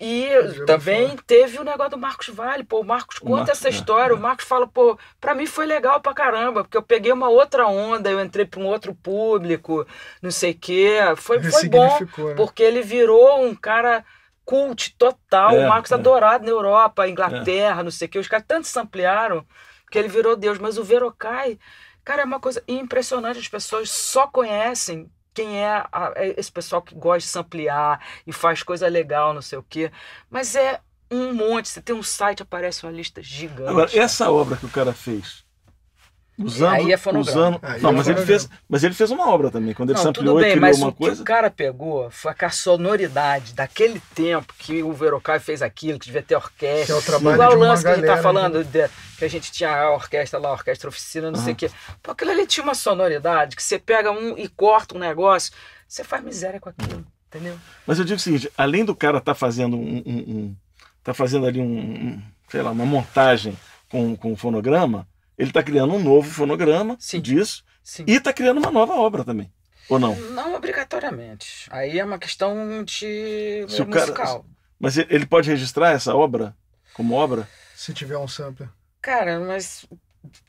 e 0.00 0.64
também 0.64 1.14
teve 1.26 1.58
o 1.58 1.64
negócio 1.64 1.90
do 1.90 1.98
Marcos 1.98 2.28
Vale, 2.28 2.64
pô, 2.64 2.80
o 2.80 2.84
Marcos 2.84 3.18
conta 3.18 3.30
o 3.30 3.36
Marcos, 3.36 3.50
essa 3.50 3.68
história, 3.68 4.14
é, 4.14 4.16
o 4.16 4.18
Marcos 4.18 4.46
fala, 4.46 4.66
pô, 4.66 4.98
pra 5.20 5.34
mim 5.34 5.44
foi 5.44 5.66
legal 5.66 6.00
pra 6.00 6.14
caramba, 6.14 6.64
porque 6.64 6.76
eu 6.76 6.82
peguei 6.82 7.12
uma 7.12 7.28
outra 7.28 7.66
onda, 7.66 8.10
eu 8.10 8.18
entrei 8.18 8.46
pra 8.46 8.60
um 8.60 8.66
outro 8.66 8.94
público, 8.94 9.86
não 10.22 10.30
sei 10.30 10.52
o 10.52 10.58
quê, 10.58 11.00
foi, 11.16 11.42
foi 11.44 11.68
bom, 11.68 11.98
né? 12.00 12.34
porque 12.34 12.62
ele 12.62 12.80
virou 12.80 13.44
um 13.44 13.54
cara 13.54 14.02
cult 14.42 14.96
total, 14.96 15.50
é, 15.50 15.66
o 15.66 15.68
Marcos 15.68 15.92
é. 15.92 15.94
adorado 15.96 16.44
na 16.46 16.50
Europa, 16.50 17.06
Inglaterra, 17.06 17.82
não 17.82 17.90
sei 17.90 18.08
o 18.08 18.10
quê, 18.10 18.18
os 18.18 18.26
caras 18.26 18.46
tanto 18.48 18.66
se 18.66 18.80
ampliaram 18.80 19.44
que 19.90 19.98
ele 19.98 20.08
virou 20.08 20.34
Deus, 20.34 20.58
mas 20.58 20.78
o 20.78 20.84
Verocai, 20.84 21.58
cara, 22.02 22.22
é 22.22 22.24
uma 22.24 22.40
coisa 22.40 22.62
impressionante, 22.66 23.38
as 23.38 23.48
pessoas 23.48 23.90
só 23.90 24.26
conhecem 24.26 25.10
quem 25.32 25.58
é, 25.58 25.84
a, 25.92 26.12
é 26.16 26.34
esse 26.38 26.50
pessoal 26.50 26.82
que 26.82 26.94
gosta 26.94 27.20
de 27.20 27.26
samplear 27.26 28.00
e 28.26 28.32
faz 28.32 28.62
coisa 28.62 28.88
legal, 28.88 29.32
não 29.32 29.42
sei 29.42 29.58
o 29.58 29.62
quê. 29.62 29.90
Mas 30.30 30.54
é 30.54 30.80
um 31.10 31.32
monte. 31.32 31.68
Você 31.68 31.82
tem 31.82 31.94
um 31.94 32.02
site, 32.02 32.42
aparece 32.42 32.84
uma 32.84 32.92
lista 32.92 33.22
gigante. 33.22 33.70
Agora, 33.70 33.90
essa 33.92 34.30
obra 34.30 34.56
que 34.56 34.66
o 34.66 34.70
cara 34.70 34.92
fez, 34.92 35.44
Usando, 36.42 36.72
aí 36.72 36.92
é 36.92 36.96
fonograma. 36.96 37.30
Usando... 37.30 37.60
Aí 37.62 37.82
não, 37.82 37.90
é 37.90 37.92
mas, 37.92 38.08
ele 38.08 38.24
fez, 38.24 38.48
mas 38.68 38.84
ele 38.84 38.94
fez 38.94 39.10
uma 39.10 39.28
obra 39.28 39.50
também. 39.50 39.74
Quando 39.74 39.90
ele 39.90 39.98
não, 39.98 40.10
ampliou 40.10 40.36
bem, 40.36 40.44
e 40.44 40.50
criou 40.52 40.60
mas 40.60 40.78
uma 40.78 40.88
o 40.88 40.92
coisa. 40.92 41.16
Que 41.16 41.22
o 41.22 41.24
cara 41.24 41.50
pegou 41.50 42.10
foi 42.10 42.34
a 42.40 42.50
sonoridade 42.50 43.52
daquele 43.54 44.00
tempo 44.14 44.54
que 44.58 44.82
o 44.82 44.92
Verocai 44.92 45.38
fez 45.38 45.60
aquilo, 45.60 45.98
que 45.98 46.06
devia 46.06 46.22
ter 46.22 46.36
orquestra. 46.36 46.86
Que 46.86 46.92
é 46.92 46.94
o 46.94 47.02
trabalho 47.02 47.34
Igual 47.34 47.52
o 47.52 47.58
lance 47.58 47.82
que 47.82 47.90
a 47.90 47.94
gente 47.94 48.06
tá 48.06 48.16
falando, 48.16 48.64
de, 48.64 48.88
que 49.18 49.24
a 49.24 49.28
gente 49.28 49.52
tinha 49.52 49.70
a 49.70 49.92
orquestra 49.92 50.38
lá, 50.38 50.48
a 50.48 50.52
orquestra 50.52 50.88
oficina, 50.88 51.30
não 51.30 51.38
uhum. 51.38 51.44
sei 51.44 51.52
o 51.52 51.56
quê. 51.56 51.70
Pô, 52.02 52.12
aquilo 52.12 52.30
ali 52.30 52.46
tinha 52.46 52.64
uma 52.64 52.74
sonoridade 52.74 53.54
que 53.54 53.62
você 53.62 53.78
pega 53.78 54.10
um 54.10 54.36
e 54.38 54.48
corta 54.48 54.96
um 54.96 54.98
negócio, 54.98 55.52
você 55.86 56.02
faz 56.02 56.24
miséria 56.24 56.58
com 56.58 56.70
aquilo, 56.70 57.04
entendeu? 57.28 57.58
Mas 57.86 57.98
eu 57.98 58.04
digo 58.04 58.16
o 58.16 58.20
seguinte: 58.20 58.50
além 58.56 58.84
do 58.84 58.94
cara 58.94 59.18
estar 59.18 59.32
tá 59.32 59.34
fazendo 59.34 59.76
um, 59.76 60.02
um, 60.06 60.18
um. 60.18 60.56
tá 61.04 61.12
fazendo 61.12 61.46
ali 61.46 61.60
um, 61.60 61.78
um. 61.78 62.22
sei 62.48 62.62
lá, 62.62 62.70
uma 62.70 62.86
montagem 62.86 63.56
com, 63.90 64.16
com 64.16 64.32
um 64.32 64.36
fonograma 64.36 65.06
ele 65.40 65.48
está 65.48 65.62
criando 65.62 65.94
um 65.94 66.02
novo 66.02 66.28
fonograma 66.28 66.98
Sim. 67.00 67.18
disso 67.18 67.64
Sim. 67.82 68.04
e 68.06 68.16
está 68.16 68.30
criando 68.30 68.58
uma 68.58 68.70
nova 68.70 68.92
obra 68.92 69.24
também. 69.24 69.50
Ou 69.88 69.98
não? 69.98 70.14
Não 70.14 70.54
obrigatoriamente. 70.54 71.66
Aí 71.70 71.98
é 71.98 72.04
uma 72.04 72.18
questão 72.18 72.84
de 72.84 73.64
Se 73.66 73.82
musical. 73.82 74.12
Cara, 74.12 74.42
mas 74.78 74.98
ele 74.98 75.24
pode 75.24 75.48
registrar 75.48 75.92
essa 75.92 76.14
obra 76.14 76.54
como 76.92 77.14
obra? 77.14 77.48
Se 77.74 77.94
tiver 77.94 78.18
um 78.18 78.28
sample. 78.28 78.68
Cara, 79.00 79.40
mas 79.40 79.86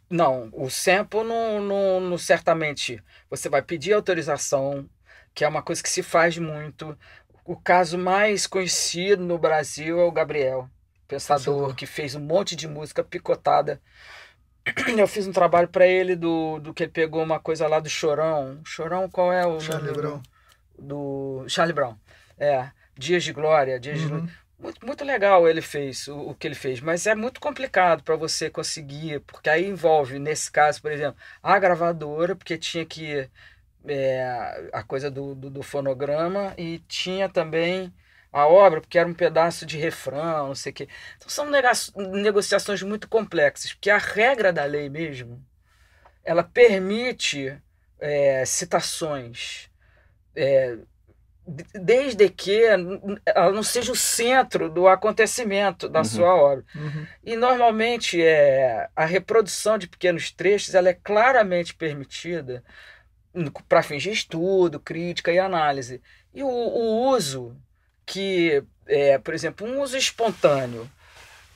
não, 0.09 0.49
o 0.51 0.69
sample 0.69 1.23
não, 1.23 1.61
não, 1.61 2.01
não, 2.01 2.17
certamente 2.17 3.01
você 3.29 3.47
vai 3.47 3.61
pedir 3.61 3.93
autorização, 3.93 4.89
que 5.33 5.45
é 5.45 5.47
uma 5.47 5.61
coisa 5.61 5.81
que 5.81 5.89
se 5.89 6.03
faz 6.03 6.37
muito. 6.37 6.97
O 7.45 7.55
caso 7.55 7.97
mais 7.97 8.45
conhecido 8.45 9.23
no 9.23 9.37
Brasil 9.37 10.01
é 10.01 10.03
o 10.03 10.11
Gabriel, 10.11 10.69
pensador, 11.07 11.73
que 11.73 11.85
fez 11.85 12.13
um 12.13 12.19
monte 12.19 12.57
de 12.57 12.67
música 12.67 13.01
picotada 13.01 13.81
eu 14.97 15.07
fiz 15.07 15.27
um 15.27 15.31
trabalho 15.31 15.67
para 15.67 15.87
ele 15.87 16.15
do, 16.15 16.59
do 16.59 16.73
que 16.73 16.83
ele 16.83 16.91
pegou 16.91 17.23
uma 17.23 17.39
coisa 17.39 17.67
lá 17.67 17.79
do 17.79 17.89
Chorão. 17.89 18.61
Chorão, 18.65 19.09
qual 19.09 19.31
é 19.31 19.45
o 19.45 19.59
Charlie? 19.59 19.93
Brown. 19.93 20.21
Do, 20.77 21.41
do 21.43 21.49
Charlie 21.49 21.73
Brown. 21.73 21.95
É, 22.37 22.69
Dias 22.97 23.23
de 23.23 23.33
Glória, 23.33 23.79
Dias 23.79 24.01
uhum. 24.01 24.25
de 24.25 24.41
muito, 24.61 24.85
muito 24.85 25.03
legal 25.03 25.47
ele 25.47 25.61
fez 25.61 26.07
o, 26.07 26.29
o 26.29 26.35
que 26.35 26.47
ele 26.47 26.55
fez, 26.55 26.79
mas 26.79 27.07
é 27.07 27.15
muito 27.15 27.41
complicado 27.41 28.03
para 28.03 28.15
você 28.15 28.49
conseguir, 28.49 29.19
porque 29.21 29.49
aí 29.49 29.67
envolve, 29.67 30.19
nesse 30.19 30.51
caso, 30.51 30.81
por 30.81 30.91
exemplo, 30.91 31.19
a 31.41 31.57
gravadora, 31.57 32.35
porque 32.35 32.57
tinha 32.57 32.85
que 32.85 33.27
é, 33.87 34.69
a 34.71 34.83
coisa 34.83 35.09
do, 35.09 35.33
do, 35.33 35.49
do 35.49 35.63
fonograma 35.63 36.53
e 36.57 36.79
tinha 36.87 37.27
também 37.27 37.91
a 38.31 38.47
obra, 38.47 38.79
porque 38.79 38.97
era 38.97 39.07
um 39.07 39.13
pedaço 39.13 39.65
de 39.65 39.77
refrão, 39.77 40.47
não 40.47 40.55
sei 40.55 40.71
o 40.71 40.75
quê. 40.75 40.87
Então 41.17 41.29
são 41.29 41.47
negociações 41.97 42.81
muito 42.81 43.07
complexas, 43.07 43.73
porque 43.73 43.89
a 43.89 43.97
regra 43.97 44.53
da 44.53 44.63
lei 44.63 44.89
mesmo, 44.89 45.43
ela 46.23 46.43
permite 46.43 47.57
é, 47.99 48.45
citações, 48.45 49.69
é, 50.35 50.77
desde 51.73 52.29
que 52.29 52.63
ela 52.63 53.51
não 53.51 53.63
seja 53.63 53.91
o 53.91 53.95
centro 53.95 54.69
do 54.69 54.87
acontecimento 54.87 55.89
da 55.89 55.99
uhum. 55.99 56.05
sua 56.05 56.33
obra. 56.33 56.63
Uhum. 56.73 57.07
E 57.23 57.35
normalmente 57.35 58.21
é, 58.23 58.89
a 58.95 59.05
reprodução 59.05 59.77
de 59.77 59.87
pequenos 59.87 60.31
trechos 60.31 60.73
ela 60.73 60.89
é 60.89 60.93
claramente 60.93 61.75
permitida 61.75 62.63
para 63.67 63.83
fins 63.83 64.03
de 64.03 64.11
estudo, 64.11 64.79
crítica 64.79 65.31
e 65.31 65.39
análise. 65.39 66.01
E 66.33 66.43
o, 66.43 66.47
o 66.47 67.09
uso 67.09 67.57
que, 68.11 68.61
é, 68.87 69.17
por 69.17 69.33
exemplo, 69.33 69.65
um 69.65 69.81
uso 69.81 69.95
espontâneo 69.97 70.89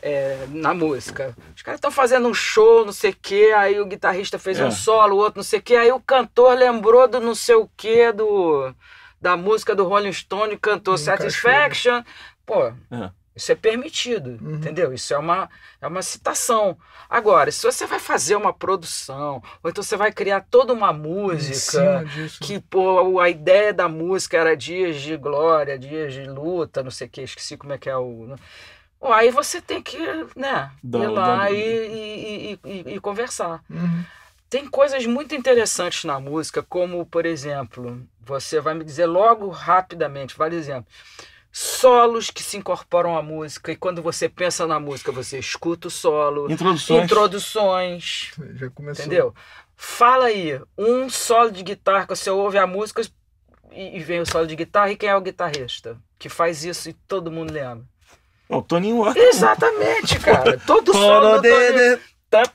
é, 0.01 0.45
na 0.49 0.73
música. 0.73 1.35
Os 1.53 1.61
caras 1.61 1.79
estão 1.79 1.91
fazendo 1.91 2.27
um 2.29 2.33
show, 2.33 2.85
não 2.85 2.93
sei 2.93 3.11
o 3.11 3.17
quê, 3.21 3.53
aí 3.57 3.79
o 3.79 3.85
guitarrista 3.85 4.39
fez 4.39 4.57
É. 4.59 4.65
um 4.65 4.71
solo, 4.71 5.15
o 5.15 5.19
outro 5.19 5.39
não 5.39 5.43
sei 5.43 5.59
o 5.59 5.61
quê, 5.61 5.75
aí 5.75 5.91
o 5.91 5.99
cantor 5.99 6.57
lembrou 6.57 7.07
do 7.07 7.19
não 7.19 7.35
sei 7.35 7.55
o 7.55 7.69
quê, 7.75 8.11
do, 8.13 8.73
da 9.19 9.35
música 9.35 9.75
do 9.75 9.83
Rolling 9.85 10.13
Stone 10.13 10.53
e 10.53 10.57
cantou 10.57 10.97
Satisfaction. 10.97 12.03
Pô, 12.45 12.67
É. 12.91 13.09
isso 13.35 13.51
é 13.51 13.55
permitido, 13.55 14.37
Uhum. 14.41 14.55
entendeu? 14.55 14.93
Isso 14.93 15.13
é 15.13 15.17
uma, 15.17 15.49
é 15.81 15.87
uma 15.87 16.01
citação. 16.01 16.77
Agora, 17.09 17.51
se 17.51 17.63
você 17.63 17.85
vai 17.85 17.99
fazer 17.99 18.35
uma 18.35 18.53
produção, 18.53 19.41
ou 19.61 19.69
então 19.69 19.83
você 19.83 19.97
vai 19.97 20.11
criar 20.11 20.41
toda 20.49 20.71
uma 20.73 20.93
música 20.93 22.03
que 22.41 22.59
pô, 22.59 23.19
a 23.19 23.29
ideia 23.29 23.73
da 23.73 23.87
música 23.89 24.37
era 24.37 24.55
dias 24.55 25.01
de 25.01 25.17
glória, 25.17 25.77
dias 25.77 26.13
de 26.13 26.23
luta, 26.25 26.81
não 26.83 26.91
sei 26.91 27.07
o 27.07 27.09
que, 27.09 27.21
esqueci 27.21 27.57
como 27.57 27.73
é 27.73 27.77
que 27.77 27.89
é 27.89 27.97
o. 27.97 28.35
Pô, 28.99 29.11
aí 29.11 29.29
você 29.29 29.61
tem 29.61 29.81
que, 29.83 29.97
né, 30.35 30.71
Dá- 30.81 30.99
ir 30.99 31.07
lá 31.07 31.37
dá- 31.37 31.51
e, 31.51 31.55
e, 31.57 32.59
e- 32.63 32.69
e- 32.91 32.93
e 32.95 32.99
conversar. 32.99 33.61
Uhum. 33.69 34.03
Tem 34.49 34.65
coisas 34.67 35.05
muito 35.05 35.35
interessantes 35.35 36.05
na 36.05 36.19
música, 36.19 36.63
como, 36.63 37.05
por 37.05 37.25
exemplo, 37.25 38.01
você 38.21 38.59
vai 38.61 38.73
me 38.73 38.83
dizer 38.85 39.05
logo 39.05 39.49
rapidamente, 39.49 40.37
vários 40.37 40.61
exemplos. 40.65 40.93
Solos 41.57 42.29
que 42.29 42.43
se 42.43 42.57
incorporam 42.57 43.17
à 43.17 43.21
música, 43.21 43.71
e 43.71 43.77
quando 43.77 44.01
você 44.01 44.27
pensa 44.27 44.67
na 44.67 44.77
música, 44.77 45.09
você 45.09 45.39
escuta 45.39 45.87
o 45.87 45.89
solo, 45.89 46.51
Introduções. 46.51 47.05
introduções, 47.05 48.31
Já 48.55 48.69
começou. 48.71 49.05
Entendeu? 49.05 49.33
Fala 49.77 50.25
aí, 50.25 50.59
um 50.77 51.09
solo 51.09 51.49
de 51.51 51.63
guitarra 51.63 52.03
que 52.07 52.13
você 52.13 52.29
ouve 52.29 52.57
a 52.57 52.67
música 52.67 53.01
e, 53.71 53.99
vem 54.03 54.19
o 54.19 54.25
solo 54.25 54.45
de 54.45 54.53
guitarra, 54.57 54.91
e 54.91 54.97
quem 54.97 55.07
é 55.07 55.15
o 55.15 55.21
guitarrista? 55.21 55.97
Que 56.19 56.27
faz 56.27 56.65
isso 56.65 56.89
e 56.89 56.93
todo 57.07 57.31
mundo 57.31 57.53
lembra. 57.53 57.85
O 58.49 58.61
Toninho 58.61 58.97
Horta. 58.99 59.17
Exatamente, 59.17 60.19
cara. 60.19 60.59
Todo 60.67 60.91
solo 60.91 61.37
do 61.37 61.41
Tony- 61.41 61.95
Tá- 61.95 62.01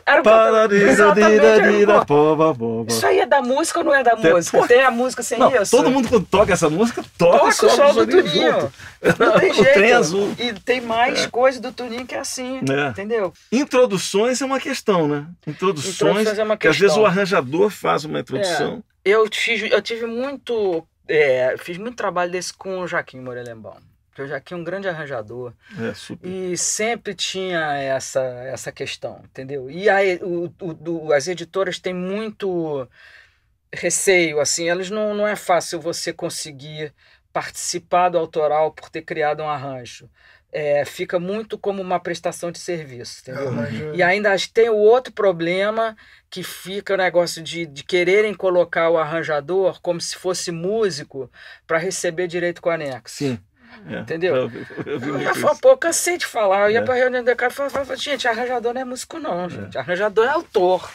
Era 0.07 0.23
o 0.23 0.79
Exatamente, 0.89 1.45
era- 1.83 2.05
pô, 2.05 2.85
Isso 2.89 3.07
aí 3.07 3.21
é 3.21 3.27
da 3.27 3.41
música 3.43 3.79
ou 3.81 3.85
não 3.85 3.95
é 3.95 4.03
da 4.03 4.17
Tem- 4.17 4.33
música? 4.33 4.59
pô. 4.59 4.67
Tem 4.67 4.83
a 4.83 4.91
música 4.91 5.23
sem 5.23 5.39
Não, 5.39 5.55
isso? 5.55 5.71
todo 5.77 5.91
mundo 5.91 6.09
quando 6.09 6.27
toca 6.27 6.53
essa 6.53 6.69
música 6.69 7.03
toca, 7.17 7.39
Toca 7.39 7.49
o 7.49 7.53
solo 7.71 8.07
do 8.07 8.11
Tuninho. 8.23 8.53
junto. 8.53 8.73
Não 9.19 9.41
tem 9.41 9.51
O 9.53 9.55
jeito. 9.55 9.73
trem 9.75 9.93
azul. 9.93 10.35
E 10.39 10.53
tem 10.55 10.81
mais 10.81 11.27
coisa 11.27 11.61
do 11.61 11.73
Tuninho 11.73 12.07
que 12.07 12.15
é 12.15 12.19
assim, 12.19 12.61
É. 12.71 12.89
entendeu? 12.89 13.33
Introduções 13.51 14.41
é 14.43 14.45
uma 14.45 14.61
questão, 14.61 15.07
né? 15.09 15.27
Introduções, 15.47 15.95
Introduções 15.95 16.39
é 16.39 16.43
uma 16.45 16.57
que 16.57 16.69
às 16.69 16.77
vezes 16.77 16.95
questão. 16.95 17.03
o 17.03 17.07
arranjador 17.07 17.71
faz 17.71 18.05
uma 18.05 18.21
introdução. 18.21 18.83
Eu 19.05 19.29
tive, 19.29 19.71
eu 19.73 19.81
tive 19.81 20.07
muito. 20.07 20.85
é, 21.09 21.57
fiz 21.59 21.77
muito 21.79 21.97
trabalho 21.97 22.31
desse 22.31 22.53
com 22.53 22.79
o 22.81 22.87
Jaquim 22.87 23.21
Morelembão. 23.21 23.77
Porque 24.11 24.23
o 24.23 24.27
Jaquim 24.29 24.55
é 24.55 24.57
um 24.57 24.65
grande 24.65 24.89
arranjador. 24.89 25.53
É, 25.81 25.95
super. 25.95 26.29
E 26.29 26.57
sempre 26.59 27.15
tinha 27.15 27.75
essa, 27.77 28.21
essa 28.21 28.71
questão, 28.73 29.23
entendeu? 29.25 29.71
E 29.71 29.89
aí, 29.89 30.19
o, 30.23 30.53
o- 30.61 30.75
do- 30.75 31.13
as 31.13 31.29
editoras 31.29 31.79
têm 31.79 31.95
muito 31.95 32.87
receio, 33.73 34.41
assim, 34.41 34.69
elas 34.69 34.91
não, 34.91 35.15
não 35.15 35.27
é 35.27 35.37
fácil 35.37 35.81
você 35.81 36.13
conseguir 36.13 36.93
participar 37.33 38.09
do 38.09 38.19
autoral 38.19 38.73
por 38.73 38.89
ter 38.91 39.03
criado 39.03 39.43
um 39.43 39.49
arranjo. 39.49 40.11
É, 40.53 40.85
fica 40.85 41.21
muito 41.21 41.57
como 41.57 41.81
uma 41.81 42.01
prestação 42.01 42.51
de 42.51 42.59
serviço, 42.59 43.21
entendeu? 43.23 43.49
Arranja- 43.51 43.93
E 43.95 44.03
ainda 44.03 44.35
tem 44.53 44.69
o 44.69 44.75
outro 44.75 45.13
problema 45.13 45.97
que 46.29 46.43
fica 46.43 46.95
o 46.95 46.97
negócio 46.97 47.41
de, 47.41 47.65
de 47.67 47.85
quererem 47.85 48.35
colocar 48.35 48.91
o 48.91 48.99
arranjador 48.99 49.81
como 49.81 50.01
se 50.01 50.17
fosse 50.17 50.51
músico 50.51 51.31
para 51.69 51.79
receber 51.79 52.27
direito 52.27 52.61
com 52.61 52.69
anexo. 52.69 53.15
Sim. 53.15 53.39
É. 53.89 54.01
Entendeu? 54.01 54.37
Eu, 54.37 55.35
falei, 55.35 55.57
pô, 55.61 55.69
eu 55.71 55.77
cansei 55.77 56.19
de 56.19 56.27
falar. 56.27 56.63
Eu 56.67 56.71
ia 56.73 56.79
É. 56.81 56.83
pra 56.83 56.95
reunião 56.95 57.25
da 57.25 57.35
cara 57.35 57.51
e 57.53 57.55
falava, 57.55 57.73
falava, 57.73 57.97
gente, 57.97 58.29
arranjador 58.29 58.75
não 58.75 58.81
é 58.81 58.85
músico, 58.85 59.19
não, 59.19 59.49
gente. 59.49 59.77
Arranjador 59.79 60.27
é 60.27 60.31
autor. 60.31 60.91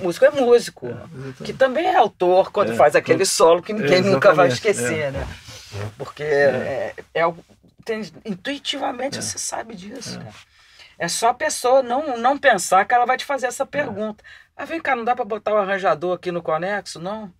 Músico 0.00 0.24
é 0.26 0.30
músico. 0.30 0.86
Exatamente. 0.86 1.42
Que 1.44 1.52
também 1.52 1.86
é 1.86 1.96
autor 1.96 2.50
quando 2.52 2.72
É. 2.72 2.76
faz 2.76 2.94
aquele 2.94 3.24
solo 3.24 3.62
que 3.62 3.72
ninguém 3.72 3.98
É, 3.98 4.00
nunca 4.02 4.32
vai 4.34 4.48
exatamente, 4.48 4.76
esquecer, 4.78 5.12
né? 5.12 5.26
Porque 5.98 6.22
é, 6.22 6.94
é 7.14 7.32
tem- 7.84 8.12
intuitivamente 8.24 9.16
você 9.22 9.38
sabe 9.38 9.74
disso, 9.74 10.18
cara. 10.18 10.32
É 10.98 11.08
só 11.08 11.28
a 11.28 11.34
pessoa 11.34 11.82
não, 11.82 12.16
não 12.16 12.38
pensar 12.38 12.84
que 12.86 12.94
ela 12.94 13.04
vai 13.04 13.16
te 13.16 13.24
fazer 13.24 13.46
essa 13.46 13.66
pergunta. 13.66 14.24
Ah, 14.56 14.64
vem 14.64 14.80
cá, 14.80 14.96
não 14.96 15.04
dá 15.04 15.14
pra 15.14 15.24
botar 15.24 15.52
o 15.52 15.58
arranjador 15.58 16.14
aqui 16.14 16.30
no 16.32 16.40
conexo, 16.42 16.98
não? 16.98 17.30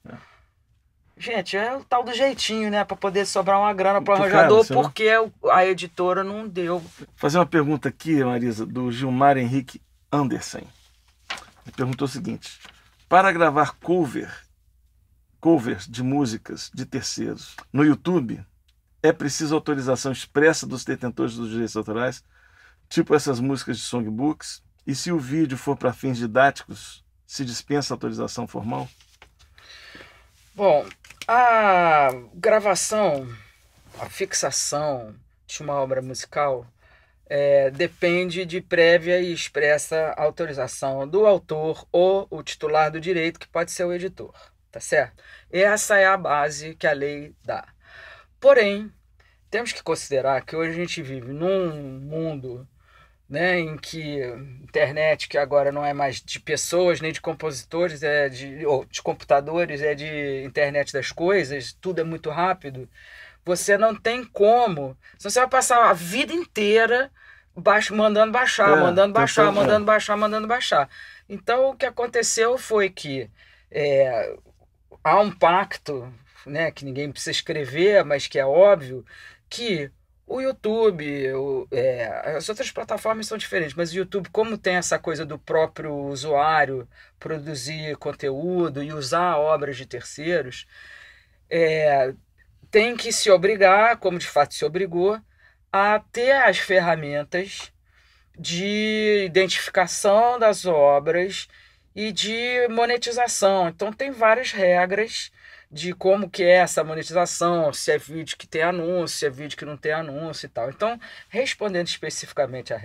Gente, 1.18 1.56
é 1.56 1.74
o 1.74 1.82
tal 1.82 2.04
do 2.04 2.12
jeitinho, 2.12 2.70
né? 2.70 2.84
Pra 2.84 2.96
poder 2.96 3.24
sobrar 3.26 3.58
uma 3.58 3.72
grana 3.72 4.02
pro 4.02 4.14
cara, 4.14 4.24
arranjador, 4.26 4.64
senão- 4.64 4.82
porque 4.82 5.08
o- 5.16 5.32
a 5.50 5.64
editora 5.64 6.22
não 6.22 6.46
deu. 6.46 6.82
fazer 7.16 7.38
uma 7.38 7.46
pergunta 7.46 7.88
aqui, 7.88 8.22
Marisa, 8.22 8.66
do 8.66 8.92
Gilmar 8.92 9.38
Henrique 9.38 9.80
Anderson. 10.12 10.58
Ele 10.58 11.72
perguntou 11.74 12.04
o 12.04 12.08
seguinte: 12.10 12.60
para 13.08 13.32
gravar 13.32 13.72
cover, 13.82 14.30
covers 15.40 15.86
de 15.88 16.02
músicas 16.02 16.70
de 16.74 16.84
terceiros 16.84 17.56
no 17.72 17.82
YouTube, 17.84 18.44
é 19.02 19.10
preciso 19.12 19.54
autorização 19.54 20.12
expressa 20.12 20.66
dos 20.66 20.84
detentores 20.84 21.34
dos 21.36 21.48
direitos 21.50 21.76
autorais, 21.76 22.22
tipo 22.90 23.14
essas 23.14 23.40
músicas 23.40 23.78
de 23.78 23.84
songbooks? 23.84 24.62
E 24.86 24.94
se 24.94 25.10
o 25.10 25.18
vídeo 25.18 25.56
for 25.56 25.76
para 25.76 25.92
fins 25.92 26.18
didáticos, 26.18 27.02
se 27.26 27.44
dispensa 27.44 27.94
autorização 27.94 28.46
formal? 28.46 28.86
Bom, 30.56 30.86
a 31.28 32.08
gravação, 32.32 33.28
a 34.00 34.08
fixação 34.08 35.14
de 35.46 35.60
uma 35.60 35.74
obra 35.74 36.00
musical 36.00 36.66
é, 37.26 37.70
depende 37.70 38.46
de 38.46 38.62
prévia 38.62 39.20
e 39.20 39.34
expressa 39.34 40.14
autorização 40.16 41.06
do 41.06 41.26
autor 41.26 41.86
ou 41.92 42.26
o 42.30 42.42
titular 42.42 42.90
do 42.90 42.98
direito, 42.98 43.38
que 43.38 43.46
pode 43.46 43.70
ser 43.70 43.84
o 43.84 43.92
editor, 43.92 44.32
tá 44.72 44.80
certo? 44.80 45.22
Essa 45.52 45.98
é 45.98 46.06
a 46.06 46.16
base 46.16 46.74
que 46.74 46.86
a 46.86 46.92
lei 46.92 47.34
dá. 47.44 47.68
Porém, 48.40 48.90
temos 49.50 49.74
que 49.74 49.82
considerar 49.82 50.42
que 50.42 50.56
hoje 50.56 50.70
a 50.70 50.74
gente 50.74 51.02
vive 51.02 51.34
num 51.34 52.00
mundo 52.00 52.66
né, 53.28 53.58
em 53.58 53.76
que 53.76 54.20
internet, 54.62 55.28
que 55.28 55.38
agora 55.38 55.72
não 55.72 55.84
é 55.84 55.92
mais 55.92 56.22
de 56.22 56.38
pessoas 56.40 57.00
nem 57.00 57.12
de 57.12 57.20
compositores, 57.20 58.02
é 58.02 58.28
de, 58.28 58.64
ou 58.66 58.84
de 58.84 59.02
computadores, 59.02 59.82
é 59.82 59.94
de 59.94 60.44
internet 60.44 60.92
das 60.92 61.10
coisas, 61.12 61.72
tudo 61.80 62.00
é 62.00 62.04
muito 62.04 62.30
rápido. 62.30 62.88
Você 63.44 63.78
não 63.78 63.94
tem 63.94 64.24
como. 64.24 64.96
Senão 65.18 65.30
você 65.30 65.40
vai 65.40 65.48
passar 65.48 65.90
a 65.90 65.92
vida 65.92 66.32
inteira 66.32 67.10
baix, 67.56 67.90
mandando 67.90 68.32
baixar, 68.32 68.76
É, 68.76 68.80
mandando 68.80 69.12
baixar, 69.14 69.46
tentando, 69.46 69.58
é. 69.58 69.62
mandando 69.62 69.86
baixar, 69.86 70.16
mandando 70.16 70.48
baixar. 70.48 70.88
Então 71.28 71.70
o 71.70 71.76
que 71.76 71.86
aconteceu 71.86 72.58
foi 72.58 72.90
que 72.90 73.30
é, 73.70 74.36
há 75.04 75.20
um 75.20 75.30
pacto, 75.30 76.12
né, 76.44 76.70
que 76.70 76.84
ninguém 76.84 77.10
precisa 77.10 77.30
escrever, 77.32 78.04
mas 78.04 78.26
que 78.26 78.38
é 78.38 78.46
óbvio, 78.46 79.04
que 79.48 79.90
o 80.26 80.40
YouTube, 80.40 81.32
o- 81.34 81.68
é, 81.70 82.06
as 82.36 82.48
outras 82.48 82.70
plataformas 82.70 83.26
são 83.26 83.38
diferentes, 83.38 83.74
mas 83.74 83.92
o 83.92 83.96
YouTube, 83.96 84.28
como 84.30 84.58
tem 84.58 84.76
essa 84.76 84.98
coisa 84.98 85.24
do 85.24 85.38
próprio 85.38 85.94
usuário 85.94 86.88
produzir 87.18 87.96
conteúdo 87.98 88.82
e 88.82 88.92
usar 88.92 89.36
obras 89.38 89.76
de 89.76 89.86
terceiros, 89.86 90.66
é, 91.50 92.14
tem 92.70 92.96
que 92.96 93.12
se 93.12 93.30
obrigar, 93.30 93.98
como 93.98 94.18
de 94.18 94.26
fato 94.28 94.54
se 94.54 94.64
obrigou, 94.64 95.20
a 95.72 96.00
ter 96.12 96.32
as 96.32 96.58
ferramentas 96.58 97.72
de 98.38 99.24
identificação 99.26 100.38
das 100.38 100.64
obras 100.66 101.48
e 101.94 102.12
de 102.12 102.68
monetização. 102.68 103.68
Então 103.68 103.92
tem 103.92 104.10
várias 104.10 104.52
regras 104.52 105.30
de 105.70 105.92
como 105.94 106.30
que 106.30 106.42
é 106.44 106.56
essa 106.58 106.84
monetização, 106.84 107.72
se 107.72 107.90
é 107.92 107.98
vídeo 107.98 108.36
que 108.36 108.46
tem 108.46 108.62
anúncio, 108.62 109.18
se 109.18 109.26
é 109.26 109.30
vídeo 109.30 109.56
que 109.58 109.64
não 109.64 109.76
tem 109.76 109.92
anúncio 109.92 110.46
e 110.46 110.48
tal. 110.48 110.70
Então, 110.70 110.98
respondendo 111.28 111.86
especificamente 111.88 112.72
a, 112.72 112.80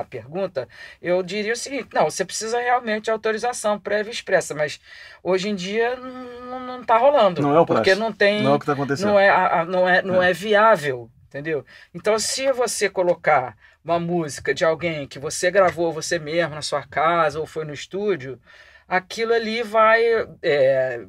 a 0.00 0.04
pergunta, 0.04 0.68
eu 1.00 1.22
diria 1.22 1.52
o 1.52 1.56
seguinte, 1.56 1.88
não, 1.92 2.04
você 2.04 2.24
precisa 2.24 2.58
realmente 2.58 3.04
de 3.04 3.10
autorização 3.10 3.78
prévia 3.78 4.10
e 4.10 4.14
expressa, 4.14 4.54
mas 4.54 4.80
hoje 5.22 5.48
em 5.48 5.54
dia 5.54 5.96
não, 5.96 6.60
não 6.60 6.84
tá 6.84 6.96
rolando, 6.96 7.42
Não 7.42 7.54
é 7.54 7.60
o 7.60 7.66
porque 7.66 7.94
não 7.94 8.12
tem 8.12 8.42
Não 8.42 8.52
é 8.52 8.54
o 8.54 8.58
que 8.58 8.62
está 8.64 8.72
acontecendo. 8.72 9.08
não 9.08 9.18
é, 9.20 9.28
a- 9.28 9.60
a- 9.60 9.64
não 9.64 9.88
é, 9.88 10.02
não 10.02 10.22
é 10.22 10.32
viável, 10.32 11.10
entendeu? 11.28 11.64
Então, 11.94 12.18
se 12.18 12.50
você 12.52 12.88
colocar 12.88 13.56
uma 13.84 14.00
música 14.00 14.52
de 14.54 14.64
alguém 14.64 15.06
que 15.06 15.18
você 15.18 15.50
gravou 15.50 15.92
você 15.92 16.18
mesmo 16.18 16.54
na 16.54 16.62
sua 16.62 16.82
casa 16.86 17.38
ou 17.38 17.46
foi 17.46 17.64
no 17.64 17.72
estúdio, 17.74 18.40
aquilo 18.88 19.32
ali 19.32 19.62
vai 19.62 20.02
é, 20.42 21.04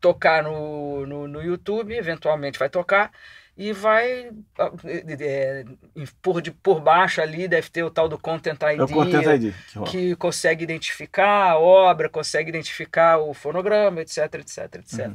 tocar 0.00 0.42
no, 0.42 1.06
no, 1.06 1.28
no 1.28 1.42
YouTube, 1.42 1.94
eventualmente 1.94 2.58
vai 2.58 2.68
tocar, 2.68 3.10
e 3.56 3.72
vai, 3.72 4.30
é, 5.20 5.64
por, 6.22 6.40
de, 6.40 6.52
por 6.52 6.80
baixo 6.80 7.20
ali, 7.20 7.48
deve 7.48 7.68
ter 7.68 7.82
o 7.82 7.90
tal 7.90 8.08
do 8.08 8.16
Content 8.16 8.58
ID, 8.62 8.80
É 8.80 8.86
Content 8.86 9.26
ID. 9.26 9.54
Que 9.84 9.90
que 9.90 10.16
consegue 10.16 10.62
identificar 10.62 11.50
a 11.50 11.58
obra, 11.58 12.08
consegue 12.08 12.50
identificar 12.50 13.18
o 13.18 13.34
fonograma, 13.34 14.00
etc, 14.00 14.34
etc, 14.34 14.76
etc. 14.76 15.06
Uhum. 15.06 15.14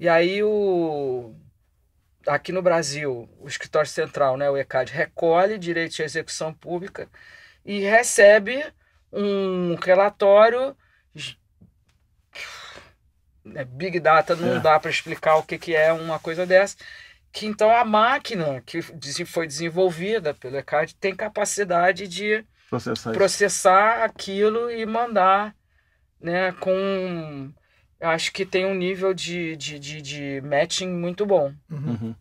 E 0.00 0.08
aí 0.08 0.42
o 0.42 1.32
aqui 2.26 2.50
no 2.50 2.60
Brasil, 2.60 3.28
o 3.40 3.46
escritório 3.46 3.88
central, 3.88 4.36
né, 4.36 4.50
o 4.50 4.56
ECAD, 4.56 4.92
recolhe 4.92 5.56
direitos 5.56 5.96
de 5.96 6.02
execução 6.02 6.52
pública 6.52 7.08
e 7.64 7.80
recebe 7.80 8.64
um 9.12 9.76
relatório. 9.76 10.76
Né, 13.46 13.64
Big 13.64 14.00
Data 14.00 14.34
não 14.36 14.56
É. 14.56 14.60
dá 14.60 14.78
para 14.78 14.90
explicar 14.90 15.36
o 15.36 15.42
que, 15.42 15.56
que 15.58 15.74
é 15.74 15.92
uma 15.92 16.18
coisa 16.18 16.44
dessa. 16.44 16.76
Que 17.32 17.46
então 17.46 17.70
a 17.70 17.84
máquina 17.84 18.62
que 18.64 18.80
foi 19.24 19.46
desenvolvida 19.46 20.34
pelo 20.34 20.56
ECAD 20.56 20.94
tem 20.96 21.14
capacidade 21.14 22.08
de 22.08 22.44
Processar 22.70 23.12
processar 23.12 24.02
aquilo 24.04 24.70
e 24.70 24.84
mandar, 24.84 25.54
né, 26.20 26.50
com 26.52 27.52
acho 28.00 28.32
que 28.32 28.44
tem 28.44 28.66
um 28.66 28.74
nível 28.74 29.14
de, 29.14 29.56
de, 29.56 29.78
de, 29.78 30.02
de 30.02 30.40
matching 30.42 30.88
muito 30.88 31.24
bom 31.24 31.52
Uhum. 31.70 31.98
Uhum. 32.00 32.14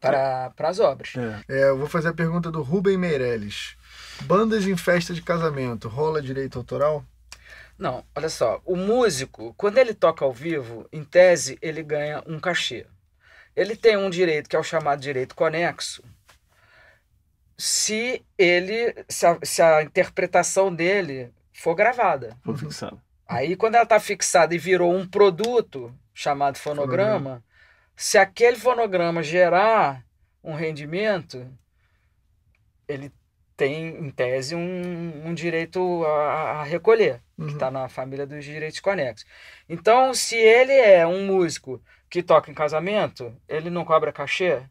para 0.00 0.52
as 0.58 0.78
obras. 0.78 1.12
É. 1.48 1.60
É, 1.60 1.68
eu 1.70 1.78
vou 1.78 1.88
fazer 1.88 2.08
a 2.08 2.14
pergunta 2.14 2.50
do 2.50 2.62
Rubem 2.62 2.96
Meirelles. 2.98 3.76
Bandas 4.22 4.66
em 4.66 4.76
festa 4.76 5.12
de 5.14 5.22
casamento, 5.22 5.88
rola 5.88 6.20
direito 6.22 6.58
autoral? 6.58 7.04
Não, 7.82 8.06
olha 8.14 8.28
só, 8.28 8.62
o 8.64 8.76
músico, 8.76 9.52
quando 9.54 9.76
ele 9.76 9.92
toca 9.92 10.24
ao 10.24 10.32
vivo, 10.32 10.86
em 10.92 11.02
tese, 11.02 11.58
ele 11.60 11.82
ganha 11.82 12.22
um 12.28 12.38
cachê. 12.38 12.86
Ele 13.56 13.74
tem 13.74 13.96
um 13.96 14.08
direito 14.08 14.48
que 14.48 14.54
é 14.54 14.58
o 14.60 14.62
chamado 14.62 15.00
direito 15.00 15.34
conexo, 15.34 16.00
se 17.58 18.24
ele, 18.38 18.94
se 19.08 19.26
a, 19.26 19.36
se 19.42 19.60
a 19.60 19.82
interpretação 19.82 20.72
dele 20.72 21.32
for 21.52 21.74
gravada. 21.74 22.38
Vou 22.44 22.56
fixar. 22.56 22.94
Aí, 23.26 23.56
quando 23.56 23.74
ela 23.74 23.82
está 23.82 23.98
fixada 23.98 24.54
e 24.54 24.58
virou 24.58 24.94
um 24.94 25.04
produto 25.04 25.92
chamado 26.14 26.58
fonograma, 26.58 27.42
se 27.96 28.16
aquele 28.16 28.58
fonograma 28.58 29.24
gerar 29.24 30.06
um 30.40 30.54
rendimento, 30.54 31.52
ele 32.86 33.12
tem, 33.64 33.88
em 34.06 34.10
tese, 34.10 34.54
um, 34.54 35.28
um 35.28 35.34
direito 35.34 36.04
a, 36.06 36.60
a 36.60 36.64
recolher, 36.64 37.20
que 37.38 37.42
Uhum. 37.42 37.48
está 37.52 37.70
na 37.70 37.88
família 37.88 38.26
dos 38.26 38.44
direitos 38.44 38.80
conexos. 38.80 39.26
Então, 39.68 40.14
se 40.14 40.36
ele 40.36 40.72
é 40.72 41.06
um 41.06 41.26
músico 41.26 41.82
que 42.10 42.22
toca 42.22 42.50
em 42.50 42.54
casamento, 42.54 43.34
ele 43.48 43.70
não 43.70 43.84
cobra 43.84 44.12
cachê, 44.12 44.62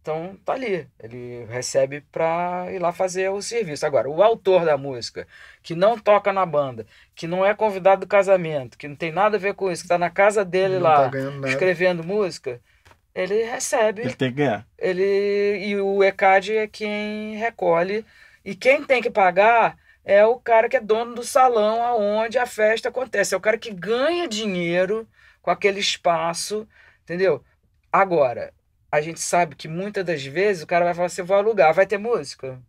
então 0.00 0.36
tá 0.44 0.54
ali, 0.54 0.88
ele 0.98 1.44
recebe 1.46 2.00
para 2.12 2.66
ir 2.72 2.78
lá 2.78 2.92
fazer 2.92 3.30
o 3.30 3.42
serviço. 3.42 3.84
Agora, 3.86 4.08
o 4.08 4.22
autor 4.22 4.64
da 4.64 4.76
música, 4.78 5.26
que 5.62 5.74
não 5.74 5.98
toca 5.98 6.32
na 6.32 6.46
banda, 6.46 6.86
que 7.14 7.26
não 7.26 7.44
é 7.44 7.54
convidado 7.54 8.02
do 8.02 8.08
casamento, 8.08 8.78
que 8.78 8.88
não 8.88 8.96
tem 8.96 9.12
nada 9.12 9.36
a 9.36 9.40
ver 9.40 9.54
com 9.54 9.70
isso, 9.70 9.82
que 9.82 9.86
está 9.86 9.98
na 9.98 10.10
casa 10.10 10.44
dele 10.44 10.76
Não 10.76 10.82
lá, 10.82 11.10
tá 11.10 11.10
escrevendo 11.44 12.04
música, 12.04 12.60
ele 13.14 13.42
recebe, 13.44 14.02
Ele 14.02 14.14
tem 14.14 14.30
que 14.30 14.36
ganhar. 14.36 14.66
ele 14.78 15.58
e 15.66 15.76
o 15.80 16.02
ECAD 16.04 16.56
é 16.56 16.66
quem 16.68 17.36
recolhe 17.36 18.04
e 18.50 18.54
quem 18.54 18.84
tem 18.84 19.02
que 19.02 19.10
pagar 19.10 19.76
é 20.04 20.24
o 20.24 20.38
cara 20.40 20.68
que 20.68 20.76
é 20.76 20.80
dono 20.80 21.14
do 21.14 21.24
salão 21.24 21.82
aonde 21.84 22.38
a 22.38 22.46
festa 22.46 22.88
acontece, 22.88 23.34
é 23.34 23.36
o 23.36 23.40
cara 23.40 23.58
que 23.58 23.70
ganha 23.72 24.26
dinheiro 24.28 25.06
com 25.42 25.50
aquele 25.50 25.80
espaço, 25.80 26.66
entendeu? 27.02 27.44
Agora, 27.92 28.52
a 28.90 29.00
gente 29.00 29.20
sabe 29.20 29.54
que 29.56 29.68
muitas 29.68 30.04
das 30.04 30.24
vezes 30.24 30.62
o 30.62 30.66
cara 30.66 30.84
vai 30.84 30.94
falar 30.94 31.06
assim, 31.06 31.22
vou 31.22 31.36
alugar, 31.36 31.74
vai 31.74 31.86
ter 31.86 31.98
música? 31.98 32.60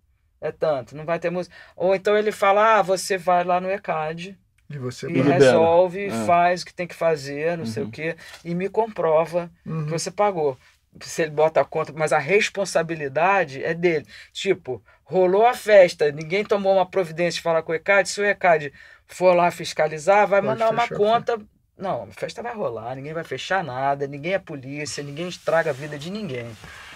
É 0.42 0.52
tanto, 0.52 0.96
não 0.96 1.06
vai 1.06 1.20
ter 1.20 1.30
música. 1.30 1.56
Ou 1.76 1.94
então 1.96 2.18
ele 2.18 2.32
fala, 2.32 2.80
ah, 2.80 2.82
você 2.82 3.18
vai 3.18 3.44
lá 3.44 3.60
no 3.60 3.70
ECAD 3.70 4.38
E 4.70 4.78
você 4.78 5.08
e 5.08 5.22
resolve, 5.22 6.06
É. 6.08 6.10
faz 6.12 6.62
o 6.62 6.66
que 6.66 6.74
tem 6.74 6.88
que 6.88 6.96
fazer, 6.96 7.58
não 7.58 7.66
sei 7.66 7.84
o 7.84 7.86
Uhum. 7.86 7.92
quê, 7.92 8.16
e 8.44 8.56
me 8.56 8.70
comprova 8.70 9.52
Uhum. 9.66 9.86
que 9.86 9.92
você 9.92 10.12
pagou. 10.12 10.58
Se 11.02 11.22
ele 11.24 11.32
bota 11.32 11.62
a 11.62 11.66
conta, 11.66 11.94
mas 11.96 12.12
a 12.14 12.18
responsabilidade 12.20 13.64
é 13.64 13.74
dele. 13.74 14.06
Tipo, 14.34 14.82
rolou 15.04 15.46
a 15.46 15.54
festa, 15.54 16.12
ninguém 16.12 16.44
tomou 16.44 16.76
uma 16.76 16.86
providência 16.86 17.38
de 17.38 17.42
falar 17.42 17.62
com 17.64 17.72
o 17.72 17.76
ECAD, 17.76 18.10
se 18.10 18.22
o 18.22 18.26
ECAD 18.26 18.72
for 19.08 19.34
lá 19.36 19.50
fiscalizar, 19.52 20.28
vai 20.28 20.42
Pode 20.42 20.60
mandar 20.60 20.72
uma 20.72 20.88
conta. 20.88 21.40
Não, 21.78 22.04
a 22.04 22.08
festa 22.08 22.44
vai 22.44 22.54
rolar, 22.54 22.94
ninguém 22.96 23.14
vai 23.14 23.24
fechar 23.24 23.64
nada, 23.64 24.06
ninguém 24.06 24.34
é 24.34 24.40
polícia, 24.40 25.02
ninguém 25.02 25.30
estraga 25.30 25.70
a 25.70 25.74
vida 25.74 25.98
de 25.98 26.12
ninguém. 26.12 26.50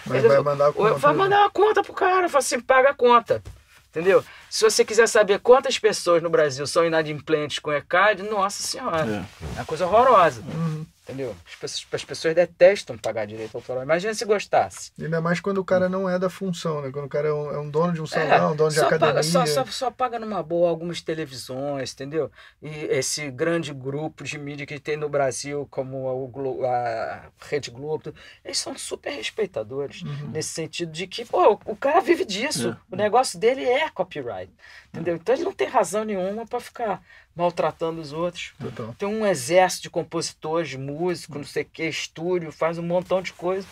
Mas 0.04 0.18
Ele- 0.18 0.28
vai 0.28 0.42
mandar 0.42 0.68
a 0.68 0.72
conta. 0.72 0.94
Vai 0.94 1.14
mandar 1.14 1.38
uma 1.40 1.50
conta 1.50 1.82
pro 1.82 1.94
cara, 1.94 2.28
fala 2.28 2.38
assim, 2.40 2.60
paga 2.60 2.90
a 2.90 2.94
conta. 2.94 3.42
Entendeu? 3.88 4.22
Se 4.50 4.62
você 4.64 4.84
quiser 4.84 5.06
saber 5.08 5.38
quantas 5.38 5.78
pessoas 5.78 6.20
no 6.22 6.28
Brasil 6.28 6.66
são 6.66 6.84
inadimplentes 6.84 7.60
com 7.60 7.72
ECAD, 7.72 8.24
nossa 8.24 8.62
senhora, 8.62 9.06
É. 9.06 9.56
é 9.56 9.60
uma 9.60 9.64
coisa 9.64 9.86
horrorosa. 9.86 10.42
Uhum. 10.42 10.84
Entendeu? 11.04 11.36
As 11.46 11.54
pessoas, 11.54 11.86
as 11.92 12.04
pessoas 12.04 12.34
detestam 12.34 12.96
pagar 12.96 13.26
direito 13.26 13.54
autoral. 13.54 13.82
Imagina 13.82 14.14
se 14.14 14.24
gostasse. 14.24 14.90
Ainda 14.98 15.20
mais 15.20 15.38
quando 15.38 15.58
o 15.58 15.64
cara 15.64 15.86
não 15.86 16.08
é 16.08 16.18
da 16.18 16.30
função, 16.30 16.80
né? 16.80 16.90
Quando 16.90 17.04
o 17.04 17.08
cara 17.10 17.28
é 17.28 17.32
um, 17.32 17.50
é 17.50 17.58
um 17.60 17.68
dono 17.68 17.92
de 17.92 18.00
um 18.00 18.06
salão, 18.06 18.56
dono 18.56 18.70
de 18.70 18.80
É, 18.80 18.84
academia. 18.84 19.12
Paga, 19.16 19.22
só, 19.22 19.44
só, 19.44 19.66
só 19.66 19.90
paga 19.90 20.18
numa 20.18 20.42
boa 20.42 20.70
algumas 20.70 21.02
televisões, 21.02 21.92
entendeu? 21.92 22.30
E 22.62 22.68
esse 22.86 23.30
grande 23.30 23.74
grupo 23.74 24.24
de 24.24 24.38
mídia 24.38 24.64
que 24.64 24.80
tem 24.80 24.96
no 24.96 25.10
Brasil, 25.10 25.68
como 25.70 26.26
Glo- 26.28 26.64
a 26.64 27.24
Rede 27.50 27.70
Globo, 27.70 28.14
eles 28.42 28.56
são 28.56 28.74
super 28.78 29.10
respeitadores. 29.10 30.00
Uhum. 30.00 30.30
Nesse 30.32 30.48
sentido 30.54 30.90
de 30.90 31.06
que, 31.06 31.26
pô, 31.26 31.60
o 31.66 31.76
cara 31.76 32.00
vive 32.00 32.24
disso. 32.24 32.70
É. 32.90 32.94
O 32.94 32.96
negócio 32.96 33.38
dele 33.38 33.62
é 33.62 33.90
copyright. 33.90 34.50
Entendeu? 34.88 35.16
Então 35.16 35.34
ele 35.34 35.44
não 35.44 35.52
tem 35.52 35.68
razão 35.68 36.02
nenhuma 36.04 36.46
para 36.46 36.60
ficar 36.60 37.02
maltratando 37.34 38.00
os 38.00 38.12
outros. 38.12 38.52
Total. 38.58 38.94
Tem 38.94 39.08
um 39.08 39.26
exército 39.26 39.84
de 39.84 39.90
compositores, 39.90 40.68
de 40.68 40.78
músicos, 40.78 41.36
não 41.36 41.44
sei 41.44 41.62
o 41.62 41.66
que, 41.66 41.84
estúdio, 41.84 42.52
faz 42.52 42.78
um 42.78 42.82
montão 42.82 43.20
de 43.20 43.32
coisa. 43.32 43.66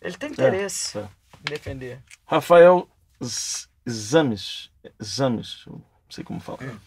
Ele 0.00 0.16
tem 0.16 0.30
interesse 0.30 0.98
é. 0.98 1.02
em 1.02 1.50
defender. 1.50 1.98
Rafael 2.26 2.88
Zames, 3.88 4.70
Zames, 5.02 5.64
não 5.66 5.82
sei 6.08 6.24
como 6.24 6.40
falar. 6.40 6.62
Hum. 6.62 6.78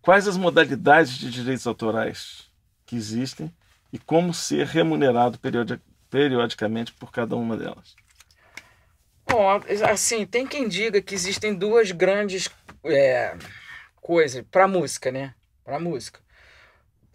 Quais 0.00 0.28
as 0.28 0.36
modalidades 0.36 1.16
de 1.16 1.30
direitos 1.30 1.66
autorais 1.66 2.50
que 2.84 2.94
existem 2.94 3.52
e 3.92 3.98
como 3.98 4.34
ser 4.34 4.66
remunerado 4.66 5.38
periodi- 5.38 5.80
periodicamente 6.10 6.92
por 6.92 7.10
cada 7.10 7.34
uma 7.36 7.56
delas? 7.56 7.96
Bom, 9.26 9.48
assim, 9.90 10.26
tem 10.26 10.46
quem 10.46 10.68
diga 10.68 11.00
que 11.00 11.14
existem 11.14 11.54
duas 11.54 11.90
grandes 11.90 12.50
é, 12.84 13.36
coisas 13.96 14.44
para 14.50 14.68
música, 14.68 15.10
né? 15.10 15.34
Para 15.64 15.80
música. 15.80 16.20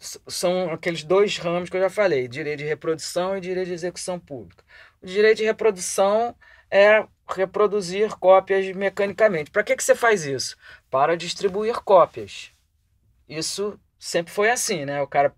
S- 0.00 0.20
São 0.28 0.70
aqueles 0.72 1.04
dois 1.04 1.36
ramos 1.38 1.70
que 1.70 1.76
eu 1.76 1.80
já 1.80 1.90
falei: 1.90 2.28
direito 2.28 2.60
de 2.60 2.64
reprodução 2.64 3.36
e 3.36 3.40
direito 3.40 3.68
de 3.68 3.74
execução 3.74 4.18
pública. 4.18 4.64
O 5.02 5.06
direito 5.06 5.38
de 5.38 5.44
reprodução 5.44 6.36
é 6.70 7.06
reproduzir 7.28 8.16
cópias 8.18 8.74
mecanicamente. 8.76 9.50
Para 9.50 9.62
que, 9.64 9.76
que 9.76 9.84
você 9.84 9.94
faz 9.94 10.24
isso? 10.24 10.56
Para 10.90 11.16
distribuir 11.16 11.80
cópias. 11.82 12.52
Isso 13.28 13.78
sempre 13.98 14.32
foi 14.32 14.50
assim, 14.50 14.84
né? 14.84 15.00
O 15.02 15.06
cara 15.06 15.34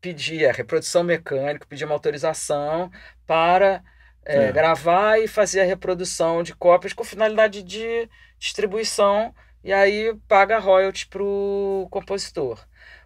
pedia 0.00 0.52
reprodução 0.52 1.02
mecânica, 1.04 1.66
pedia 1.66 1.86
uma 1.86 1.94
autorização 1.94 2.90
para 3.26 3.82
é, 4.24 4.48
É. 4.48 4.52
gravar 4.52 5.18
e 5.20 5.28
fazer 5.28 5.60
a 5.60 5.64
reprodução 5.64 6.42
de 6.42 6.54
cópias 6.54 6.92
com 6.92 7.04
finalidade 7.04 7.62
de 7.62 8.08
distribuição 8.38 9.34
e 9.68 9.72
aí 9.72 10.14
paga 10.28 10.58
royalties 10.58 11.04
para 11.04 11.22
o 11.22 11.88
compositor. 11.90 12.58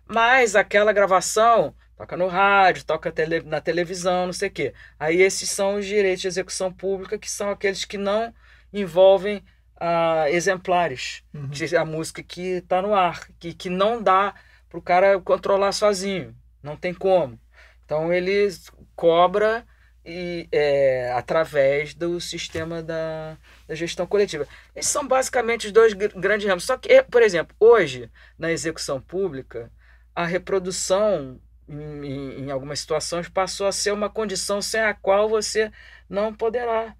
Mas 0.06 0.54
aquela 0.56 0.92
gravação 0.92 1.74
toca 1.96 2.16
no 2.16 2.26
rádio, 2.26 2.84
toca 2.84 3.12
tele- 3.12 3.42
na 3.42 3.60
televisão, 3.60 4.26
não 4.26 4.32
sei 4.32 4.48
o 4.48 4.52
quê. 4.52 4.74
Aí 4.98 5.20
esses 5.20 5.50
são 5.50 5.76
os 5.76 5.86
direitos 5.86 6.22
de 6.22 6.28
execução 6.28 6.72
pública, 6.72 7.18
que 7.18 7.30
são 7.30 7.50
aqueles 7.50 7.84
que 7.84 7.96
não 7.98 8.34
envolvem 8.72 9.44
ah, 9.80 10.30
exemplares 10.30 11.22
Uhum. 11.34 11.50
que 11.50 11.64
é 11.74 11.78
a 11.78 11.84
música 11.84 12.22
que 12.22 12.40
está 12.58 12.80
no 12.80 12.94
ar, 12.94 13.26
que, 13.38 13.52
que 13.54 13.68
não 13.68 14.02
dá 14.02 14.34
para 14.68 14.78
o 14.78 14.82
cara 14.82 15.20
controlar 15.20 15.72
sozinho, 15.72 16.34
não 16.62 16.76
tem 16.76 16.94
como. 16.94 17.38
Então 17.84 18.12
ele 18.12 18.48
cobra 18.96 19.66
e, 20.04 20.48
é, 20.52 21.12
através 21.12 21.94
do 21.94 22.20
sistema 22.20 22.82
da, 22.82 23.36
da 23.66 23.74
gestão 23.74 24.06
coletiva. 24.06 24.46
Esses 24.74 24.90
são 24.90 25.06
basicamente 25.06 25.66
os 25.66 25.72
dois 25.72 25.92
gr- 25.92 26.12
grandes 26.18 26.46
ramos. 26.46 26.64
Só 26.64 26.76
que, 26.76 26.92
eh, 26.92 27.02
por 27.02 27.22
exemplo, 27.22 27.54
hoje, 27.60 28.10
na 28.38 28.50
execução 28.52 29.00
pública, 29.00 29.70
a 30.14 30.26
reprodução, 30.26 31.40
em, 31.68 32.44
em- 32.44 32.50
algumas 32.50 32.80
situações, 32.80 33.28
passou 33.28 33.66
a 33.66 33.72
ser 33.72 33.92
uma 33.92 34.10
condição 34.10 34.60
sem 34.60 34.80
a 34.80 34.94
qual 34.94 35.28
você 35.28 35.70
não 36.08 36.34
poderá 36.34 36.94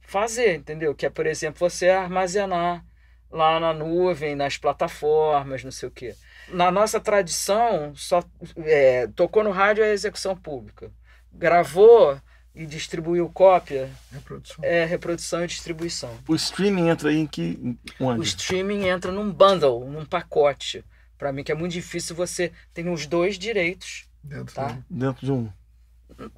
fazer, 0.00 0.54
entendeu? 0.54 0.94
Que 0.94 1.06
é, 1.06 1.10
por 1.10 1.26
exemplo, 1.26 1.58
você 1.58 1.88
armazenar 1.90 2.84
lá 3.30 3.58
na 3.60 3.72
nuvem, 3.74 4.36
nas 4.36 4.56
plataformas, 4.56 5.64
não 5.64 5.70
sei 5.70 5.88
o 5.88 5.92
quê. 5.92 6.14
Na 6.48 6.70
nossa 6.70 7.00
tradição, 7.00 7.94
só 7.94 8.22
é, 8.58 9.06
tocou 9.08 9.42
no 9.42 9.50
rádio 9.50 9.82
é 9.84 9.92
execução 9.92 10.36
pública. 10.36 10.92
Gravou 11.32 12.20
e 12.56 12.64
distribuiu 12.66 13.28
cópia 13.28 13.90
Reprodução. 14.10 14.56
é 14.64 14.84
reprodução 14.84 15.44
e 15.44 15.46
distribuição. 15.46 16.18
O 16.26 16.34
streaming 16.34 16.88
entra 16.88 17.10
aí 17.10 17.18
em 17.18 17.26
que. 17.26 17.42
em 17.42 17.78
O 18.00 18.06
Onde? 18.06 18.26
streaming 18.26 18.86
entra 18.88 19.12
num 19.12 19.30
bundle, 19.30 19.84
num 19.88 20.04
pacote. 20.06 20.82
Para 21.18 21.32
mim, 21.32 21.44
que 21.44 21.52
é 21.52 21.54
muito 21.54 21.72
difícil 21.72 22.16
você 22.16 22.52
ter 22.74 22.88
os 22.88 23.06
dois 23.06 23.38
direitos 23.38 24.06
Dentro 24.24 24.54
Tá. 24.54 24.68
do- 24.68 24.84
Dentro 24.90 25.24
de 25.24 25.32
um. 25.32 25.52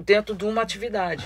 dentro 0.04 0.34
de 0.34 0.44
uma 0.44 0.60
atividade. 0.62 1.24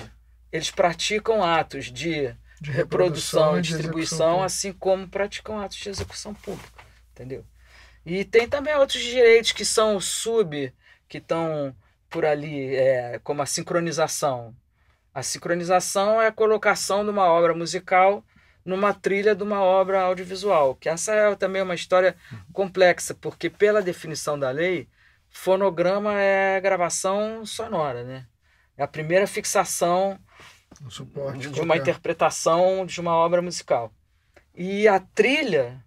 eles 0.53 0.71
praticam 0.71 1.43
atos 1.43 1.87
de, 1.87 2.35
De 2.61 2.71
reprodução 2.71 3.59
e 3.59 3.63
de 3.63 3.69
distribuição, 3.69 4.43
assim 4.43 4.73
como 4.73 5.09
praticam 5.09 5.59
atos 5.59 5.79
de 5.79 5.89
execução 5.89 6.35
pública, 6.35 6.83
entendeu? 7.13 7.45
E 8.05 8.25
tem 8.25 8.47
também 8.47 8.75
outros 8.77 9.03
direitos 9.03 9.53
que 9.53 9.65
são 9.65 9.99
sub, 10.01 10.73
que 11.09 11.19
estão 11.19 11.75
por 12.11 12.25
ali, 12.27 12.75
é, 12.77 13.19
como 13.25 13.41
a 13.43 13.47
sincronização. 13.47 14.55
A 15.15 15.23
sincronização 15.23 16.21
é 16.21 16.29
a 16.29 16.33
colocação 16.33 17.05
de 17.05 17.11
uma 17.11 17.25
obra 17.27 17.55
musical 17.55 18.25
numa 18.65 18.95
trilha 18.95 19.35
de 19.35 19.43
uma 19.43 19.61
obra 19.63 20.01
audiovisual, 20.03 20.77
que 20.77 20.89
essa 20.89 21.13
é 21.15 21.35
também 21.37 21.63
uma 21.63 21.75
história 21.75 22.17
complexa, 22.53 23.15
porque 23.15 23.51
pela 23.51 23.83
definição 23.83 24.39
da 24.39 24.51
lei, 24.51 24.89
fonograma 25.31 26.21
é 26.21 26.61
gravação 26.61 27.45
sonora, 27.45 28.05
né? 28.05 28.27
É 28.77 28.83
a 28.83 28.89
primeira 28.89 29.27
fixação 29.27 30.19
Um 30.81 30.91
suporte. 30.91 31.49
de, 31.49 31.51
de 31.51 31.61
uma 31.61 31.77
qualquer. 31.77 31.77
interpretação 31.77 32.87
de 32.87 33.01
uma 33.01 33.15
obra 33.17 33.43
musical. 33.43 33.93
E 34.55 34.87
a 34.89 35.01
trilha 35.01 35.85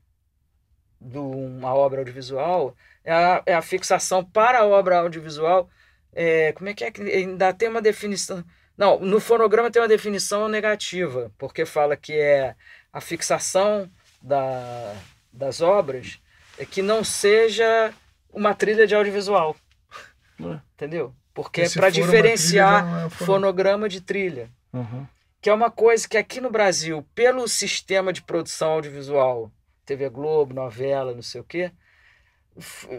de 1.00 1.18
uma 1.18 1.74
obra 1.74 2.00
audiovisual 2.02 2.76
é 3.04 3.14
a, 3.14 3.44
é 3.46 3.54
a 3.54 3.62
fixação 3.62 4.24
para 4.24 4.60
a 4.60 4.66
obra 4.66 5.00
audiovisual. 5.00 5.70
É, 6.14 6.54
como 6.54 6.70
é 6.70 6.74
que 6.74 6.84
é 6.84 6.92
ainda 7.18 7.54
tem 7.54 7.70
uma 7.70 7.82
definição? 7.82 8.44
Não, 8.78 9.00
no 9.00 9.20
fonograma 9.20 9.72
tem 9.72 9.82
uma 9.82 9.88
definição 9.88 10.48
negativa, 10.50 11.32
porque 11.38 11.66
fala 11.66 11.96
que 11.96 12.14
é 12.14 12.56
a 12.92 13.00
fixação 13.00 13.90
da, 14.22 14.94
das 15.32 15.62
obras 15.62 16.20
é 16.58 16.66
que 16.66 16.82
não 16.82 17.04
seja 17.04 17.94
uma 18.34 18.54
trilha 18.54 18.86
de 18.86 18.94
audiovisual. 18.96 19.56
Ué. 20.40 20.60
Entendeu? 20.74 21.14
Porque 21.34 21.62
é 21.62 21.70
para 21.70 21.90
diferenciar 21.90 22.84
é 23.06 23.10
fono- 23.10 23.26
fonograma 23.26 23.88
de 23.90 24.02
trilha 24.02 24.50
Uhum. 24.74 25.06
que 25.42 25.50
é 25.50 25.54
uma 25.54 25.72
coisa 25.72 26.08
que 26.08 26.18
aqui 26.18 26.42
no 26.42 26.50
Brasil, 26.50 27.06
pelo 27.16 27.48
sistema 27.48 28.12
de 28.12 28.22
produção 28.22 28.74
audiovisual, 28.74 29.50
TV 29.86 30.10
Globo, 30.10 30.54
novela, 30.54 31.14
não 31.14 31.22
sei 31.22 31.40
o 31.40 31.44
quê, 31.46 31.72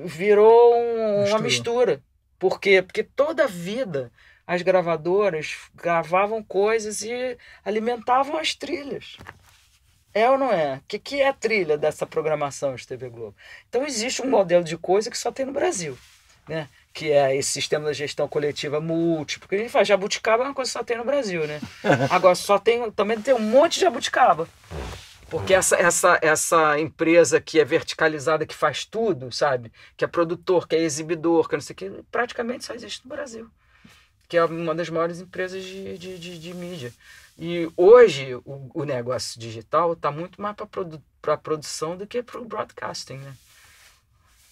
virou 0.04 0.74
um- 0.74 1.24
uma 1.28 1.38
mistura. 1.38 2.02
Por 2.38 2.60
quê? 2.60 2.82
Porque 2.82 3.02
toda 3.02 3.44
a 3.44 3.48
vida 3.48 4.12
as 4.46 4.62
gravadoras 4.62 5.56
gravavam 5.74 6.42
coisas 6.42 7.02
e 7.02 7.36
alimentavam 7.64 8.38
as 8.38 8.54
trilhas. 8.54 9.16
É 10.14 10.30
ou 10.30 10.38
não 10.38 10.50
é? 10.50 10.76
O 10.76 10.82
que, 10.88 10.98
que 10.98 11.20
é 11.20 11.28
a 11.28 11.32
trilha 11.32 11.76
dessa 11.76 12.06
programação 12.06 12.74
de 12.74 12.86
TV 12.86 13.10
Globo? 13.10 13.36
Então 13.68 13.84
existe 13.84 14.22
um 14.22 14.30
modelo 14.30 14.64
de 14.64 14.78
coisa 14.78 15.10
que 15.10 15.18
só 15.18 15.30
tem 15.30 15.44
no 15.44 15.52
Brasil, 15.52 15.98
né? 16.48 16.68
Que 16.94 17.12
é 17.12 17.36
esse 17.36 17.50
sistema 17.50 17.84
da 17.84 17.92
gestão 17.92 18.26
coletiva 18.26 18.80
múltipla. 18.80 19.46
Porque 19.46 19.56
a 19.56 19.58
gente 19.58 19.70
faz 19.70 19.86
jabuticaba 19.86 20.44
é 20.44 20.46
uma 20.46 20.54
coisa 20.54 20.70
que 20.70 20.78
só 20.78 20.84
tem 20.84 20.96
no 20.96 21.04
Brasil, 21.04 21.46
né? 21.46 21.60
Agora 22.08 22.34
só 22.34 22.58
tem 22.58 22.90
também 22.92 23.20
tem 23.20 23.34
um 23.34 23.40
monte 23.40 23.74
de 23.74 23.80
jabuticaba. 23.80 24.48
Porque 25.28 25.52
essa, 25.52 25.76
essa, 25.76 26.18
essa 26.22 26.78
empresa 26.78 27.40
que 27.40 27.58
é 27.58 27.64
verticalizada, 27.64 28.46
que 28.46 28.54
faz 28.54 28.84
tudo, 28.84 29.30
sabe? 29.32 29.72
Que 29.96 30.04
é 30.04 30.08
produtor, 30.08 30.68
que 30.68 30.76
é 30.76 30.78
exibidor, 30.78 31.48
que 31.48 31.56
não 31.56 31.60
sei 31.60 31.74
o 31.74 31.76
que, 31.76 31.90
praticamente 32.10 32.64
só 32.64 32.72
existe 32.72 33.04
no 33.04 33.10
Brasil. 33.10 33.50
Que 34.28 34.36
é 34.36 34.44
uma 34.44 34.74
das 34.74 34.90
maiores 34.90 35.20
empresas 35.20 35.62
de, 35.64 35.98
de, 35.98 36.18
de, 36.18 36.38
de 36.38 36.54
mídia. 36.54 36.92
E 37.38 37.70
hoje 37.76 38.34
o, 38.44 38.70
o 38.74 38.84
negócio 38.84 39.38
digital 39.38 39.92
está 39.92 40.10
muito 40.10 40.40
mais 40.40 40.56
para 40.56 40.66
produ 40.66 41.02
a 41.22 41.36
produção 41.36 41.96
do 41.96 42.06
que 42.06 42.22
para 42.22 42.40
o 42.40 42.44
broadcasting, 42.44 43.18
né? 43.18 43.34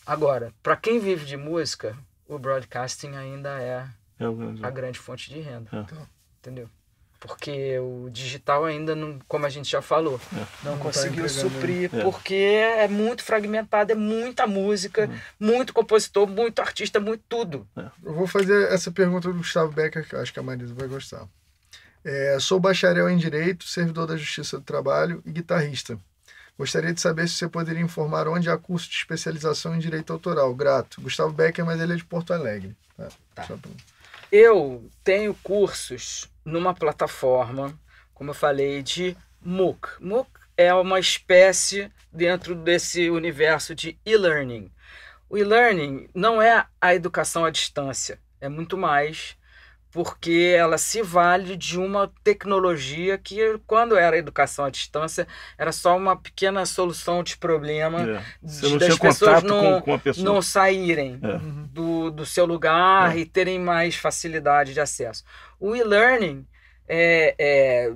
Agora, 0.04 0.52
para 0.62 0.76
quem 0.76 0.98
vive 0.98 1.24
de 1.24 1.36
música, 1.36 1.96
o 2.26 2.38
broadcasting 2.38 3.14
ainda 3.14 3.60
é 3.60 3.86
É 4.18 4.66
a 4.66 4.70
grande 4.70 4.98
fonte 4.98 5.30
de 5.30 5.40
renda. 5.40 5.70
É. 5.72 5.78
Então. 5.78 6.06
Entendeu? 6.40 6.68
Porque 7.26 7.78
o 7.78 8.10
digital 8.12 8.66
ainda 8.66 8.94
não, 8.94 9.18
como 9.26 9.46
a 9.46 9.48
gente 9.48 9.70
já 9.70 9.80
falou, 9.80 10.20
não, 10.30 10.46
Não 10.62 10.76
tá 10.76 10.82
conseguiu 10.84 11.24
entregando 11.24 11.50
suprir, 11.50 11.90
É. 11.94 12.02
porque 12.02 12.34
é 12.34 12.86
muito 12.86 13.24
fragmentado, 13.24 13.92
é 13.92 13.94
muita 13.94 14.46
música, 14.46 15.06
Uhum. 15.08 15.18
muito 15.40 15.72
compositor, 15.72 16.26
muito 16.28 16.60
artista, 16.60 17.00
muito 17.00 17.24
tudo. 17.26 17.66
Eu 18.04 18.12
vou 18.12 18.26
fazer 18.26 18.70
essa 18.70 18.90
pergunta 18.90 19.28
do 19.28 19.38
Gustavo 19.38 19.72
Becker, 19.72 20.06
que 20.06 20.14
eu 20.14 20.20
acho 20.20 20.32
que 20.34 20.38
a 20.38 20.42
Marisa 20.42 20.74
vai 20.74 20.86
gostar. 20.86 21.26
É, 22.04 22.36
sou 22.38 22.60
bacharel 22.60 23.08
em 23.08 23.16
Direito, 23.16 23.64
servidor 23.64 24.06
da 24.06 24.16
Justiça 24.18 24.58
do 24.58 24.62
Trabalho 24.64 25.22
e 25.24 25.30
guitarrista. 25.32 25.98
Gostaria 26.58 26.92
de 26.92 27.00
saber 27.00 27.26
se 27.26 27.34
você 27.36 27.48
poderia 27.48 27.82
informar 27.82 28.28
onde 28.28 28.50
há 28.50 28.58
curso 28.58 28.88
de 28.90 28.96
especialização 28.96 29.74
em 29.74 29.78
Direito 29.78 30.12
Autoral. 30.12 30.54
Grato. 30.54 31.00
Gustavo 31.00 31.32
Becker, 31.32 31.64
mas 31.64 31.80
ele 31.80 31.94
é 31.94 31.96
de 31.96 32.04
Porto 32.04 32.34
Alegre. 32.34 32.76
Tá? 32.96 33.08
Tá. 33.34 33.42
Só 33.44 33.56
pra- 33.56 33.70
Eu 34.36 34.90
tenho 35.04 35.32
cursos 35.44 36.28
numa 36.44 36.74
plataforma, 36.74 37.78
como 38.12 38.30
eu 38.30 38.34
falei, 38.34 38.82
de 38.82 39.16
MOOC. 39.40 39.90
MOOC 40.00 40.28
é 40.56 40.74
uma 40.74 40.98
espécie 40.98 41.88
dentro 42.12 42.52
desse 42.56 43.08
universo 43.10 43.76
de 43.76 43.96
e-learning. 44.04 44.72
O 45.30 45.38
e-learning 45.38 46.08
não 46.12 46.42
é 46.42 46.66
a 46.80 46.94
educação 46.96 47.44
à 47.44 47.50
distância, 47.50 48.18
é 48.40 48.48
muito 48.48 48.76
mais 48.76 49.36
porque 49.94 50.52
ela 50.58 50.76
se 50.76 51.00
vale 51.02 51.56
de 51.56 51.78
uma 51.78 52.12
tecnologia 52.24 53.16
que, 53.16 53.58
quando 53.64 53.96
era 53.96 54.18
educação 54.18 54.64
à 54.64 54.70
distância, 54.70 55.26
era 55.56 55.70
só 55.70 55.96
uma 55.96 56.16
pequena 56.16 56.66
solução 56.66 57.22
de 57.22 57.36
problema 57.36 58.02
É. 58.02 58.22
De- 58.42 58.76
das 58.76 58.98
pessoas 58.98 59.42
não, 59.44 59.80
com, 59.80 59.92
com 59.92 59.98
pessoa. 60.00 60.24
não 60.24 60.42
saírem 60.42 61.18
É. 61.22 61.38
Do, 61.72 62.10
do 62.10 62.26
seu 62.26 62.44
lugar 62.44 63.16
É. 63.16 63.20
e 63.20 63.24
terem 63.24 63.60
mais 63.60 63.94
facilidade 63.94 64.74
de 64.74 64.80
acesso. 64.80 65.22
O 65.60 65.76
e-learning 65.76 66.44
é, 66.88 67.34
é, 67.38 67.92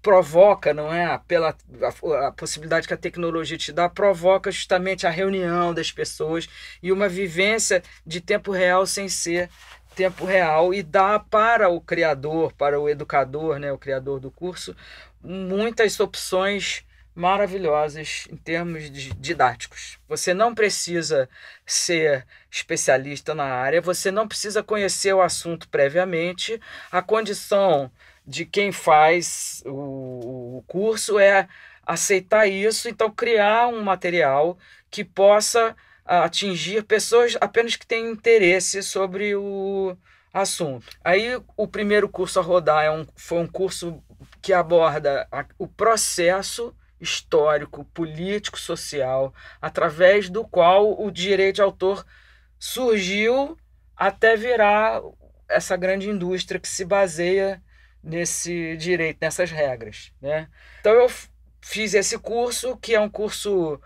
provoca, 0.00 0.72
não 0.72 0.92
é? 0.92 1.18
Pela 1.26 1.56
a, 1.82 2.28
a 2.28 2.32
possibilidade 2.32 2.86
que 2.86 2.94
a 2.94 2.96
tecnologia 2.96 3.56
te 3.58 3.72
dá, 3.72 3.88
provoca 3.88 4.50
justamente 4.52 5.06
a 5.06 5.10
reunião 5.10 5.74
das 5.74 5.90
pessoas 5.90 6.46
e 6.82 6.92
uma 6.92 7.08
vivência 7.08 7.82
de 8.06 8.20
tempo 8.20 8.52
real 8.52 8.86
sem 8.86 9.08
ser 9.08 9.48
tempo 9.94 10.24
real 10.24 10.74
e 10.74 10.82
dá 10.82 11.18
para 11.18 11.68
o 11.68 11.80
criador, 11.80 12.52
para 12.52 12.78
o 12.78 12.88
educador, 12.88 13.58
né, 13.58 13.72
o 13.72 13.78
criador 13.78 14.20
do 14.20 14.30
curso, 14.30 14.74
muitas 15.22 15.98
opções 16.00 16.84
maravilhosas 17.14 18.26
em 18.30 18.36
termos 18.36 18.90
didáticos. 18.90 19.98
Você 20.08 20.34
não 20.34 20.54
precisa 20.54 21.28
ser 21.64 22.26
especialista 22.50 23.34
na 23.34 23.44
área, 23.44 23.80
você 23.80 24.10
não 24.10 24.26
precisa 24.26 24.62
conhecer 24.62 25.12
o 25.12 25.22
assunto 25.22 25.68
previamente. 25.68 26.60
A 26.90 27.00
condição 27.00 27.90
de 28.26 28.44
quem 28.44 28.72
faz 28.72 29.62
o 29.64 30.64
curso 30.66 31.18
é 31.18 31.48
aceitar 31.86 32.46
isso, 32.46 32.88
então 32.88 33.10
criar 33.10 33.68
um 33.68 33.82
material 33.82 34.58
que 34.90 35.04
possa 35.04 35.76
atingir 36.04 36.84
pessoas 36.84 37.36
apenas 37.40 37.76
que 37.76 37.86
têm 37.86 38.10
interesse 38.10 38.82
sobre 38.82 39.34
o 39.34 39.96
assunto. 40.32 40.86
Aí 41.02 41.40
o 41.56 41.66
primeiro 41.66 42.08
curso 42.08 42.38
a 42.38 42.42
rodar 42.42 42.84
é 42.84 42.90
um, 42.90 43.06
foi 43.16 43.38
um 43.38 43.46
curso 43.46 44.02
que 44.42 44.52
aborda 44.52 45.26
a, 45.30 45.44
o 45.58 45.66
processo 45.66 46.74
histórico, 47.00 47.84
político, 47.86 48.58
social, 48.58 49.32
através 49.60 50.28
do 50.28 50.44
qual 50.44 51.00
o 51.00 51.10
direito 51.10 51.56
de 51.56 51.62
autor 51.62 52.04
surgiu 52.58 53.56
até 53.96 54.36
virar 54.36 55.02
essa 55.48 55.76
grande 55.76 56.08
indústria 56.08 56.58
que 56.58 56.68
se 56.68 56.84
baseia 56.84 57.62
nesse 58.02 58.76
direito, 58.76 59.18
nessas 59.20 59.50
regras. 59.50 60.12
Né? 60.20 60.48
Então 60.80 60.92
eu 60.92 61.10
fiz 61.60 61.94
esse 61.94 62.18
curso, 62.18 62.76
que 62.76 62.94
é 62.94 63.00
um 63.00 63.08
curso 63.08 63.80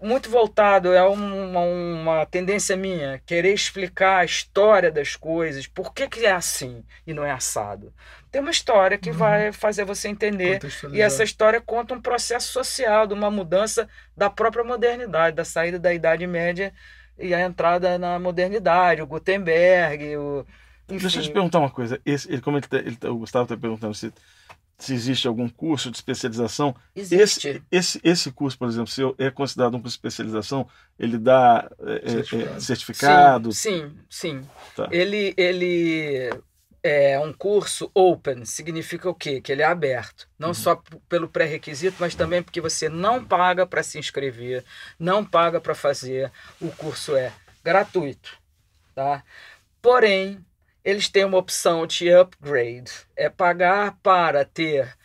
muito 0.00 0.28
voltado, 0.28 0.92
é 0.92 1.02
uma, 1.02 1.60
uma 1.60 2.26
tendência 2.26 2.76
minha, 2.76 3.20
querer 3.24 3.54
explicar 3.54 4.18
a 4.18 4.24
história 4.24 4.90
das 4.90 5.16
coisas, 5.16 5.66
por 5.66 5.94
que, 5.94 6.06
que 6.08 6.26
é 6.26 6.32
assim 6.32 6.84
e 7.06 7.14
não 7.14 7.24
é 7.24 7.30
assado. 7.30 7.92
Tem 8.30 8.40
uma 8.40 8.50
história 8.50 8.98
que 8.98 9.10
uhum. 9.10 9.16
vai 9.16 9.52
fazer 9.52 9.84
você 9.84 10.08
entender, 10.08 10.60
e 10.92 11.00
essa 11.00 11.24
história 11.24 11.60
conta 11.60 11.94
um 11.94 12.00
processo 12.00 12.52
social, 12.52 13.06
de 13.06 13.14
uma 13.14 13.30
mudança 13.30 13.88
da 14.16 14.28
própria 14.28 14.62
modernidade, 14.62 15.34
da 15.34 15.44
saída 15.44 15.78
da 15.78 15.94
Idade 15.94 16.26
Média 16.26 16.72
e 17.18 17.32
a 17.32 17.40
entrada 17.40 17.98
na 17.98 18.18
modernidade, 18.18 19.00
o 19.00 19.06
Gutenberg, 19.06 20.16
o. 20.16 20.46
Enfim. 20.88 21.00
Deixa 21.00 21.18
eu 21.18 21.22
te 21.22 21.32
perguntar 21.32 21.58
uma 21.58 21.70
coisa. 21.70 22.00
Esse, 22.06 22.30
ele, 22.30 22.40
como 22.40 22.58
ele, 22.58 22.66
tá, 22.66 22.76
ele, 22.76 22.96
o 23.08 23.16
Gustavo 23.16 23.44
está 23.44 23.56
perguntando 23.56 23.94
se, 23.94 24.12
se 24.78 24.92
existe 24.92 25.26
algum 25.26 25.48
curso 25.48 25.90
de 25.90 25.96
especialização. 25.96 26.74
Existe. 26.94 27.48
Esse, 27.48 27.62
esse, 27.70 28.00
esse 28.04 28.32
curso, 28.32 28.58
por 28.58 28.68
exemplo, 28.68 28.88
se 28.88 29.02
é 29.18 29.30
considerado 29.30 29.74
um 29.74 29.80
curso 29.80 29.96
de 29.96 29.98
especialização, 29.98 30.68
ele 30.98 31.18
dá 31.18 31.70
certificado. 32.06 32.56
É, 32.56 32.60
certificado. 32.60 33.52
Sim, 33.52 33.92
sim. 34.08 34.40
sim. 34.40 34.48
Tá. 34.74 34.88
Ele, 34.90 35.32
ele 35.36 36.30
é 36.82 37.18
um 37.18 37.32
curso 37.32 37.90
open, 37.92 38.44
significa 38.44 39.10
o 39.10 39.14
quê? 39.14 39.40
Que 39.40 39.50
ele 39.50 39.62
é 39.62 39.66
aberto. 39.66 40.28
Não 40.38 40.48
uhum. 40.48 40.54
só 40.54 40.80
pelo 41.08 41.28
pré-requisito, 41.28 41.96
mas 41.98 42.14
também 42.14 42.42
porque 42.42 42.60
você 42.60 42.88
não 42.88 43.24
paga 43.24 43.66
para 43.66 43.82
se 43.82 43.98
inscrever, 43.98 44.64
não 44.98 45.24
paga 45.24 45.60
para 45.60 45.74
fazer. 45.74 46.30
O 46.60 46.70
curso 46.70 47.16
é 47.16 47.32
gratuito. 47.64 48.38
Tá? 48.94 49.24
Porém, 49.82 50.44
eles 50.86 51.08
têm 51.08 51.24
uma 51.24 51.38
opção 51.38 51.84
de 51.84 52.08
upgrade, 52.12 52.92
é 53.16 53.28
pagar 53.28 53.98
para 54.04 54.44
ter 54.44 54.96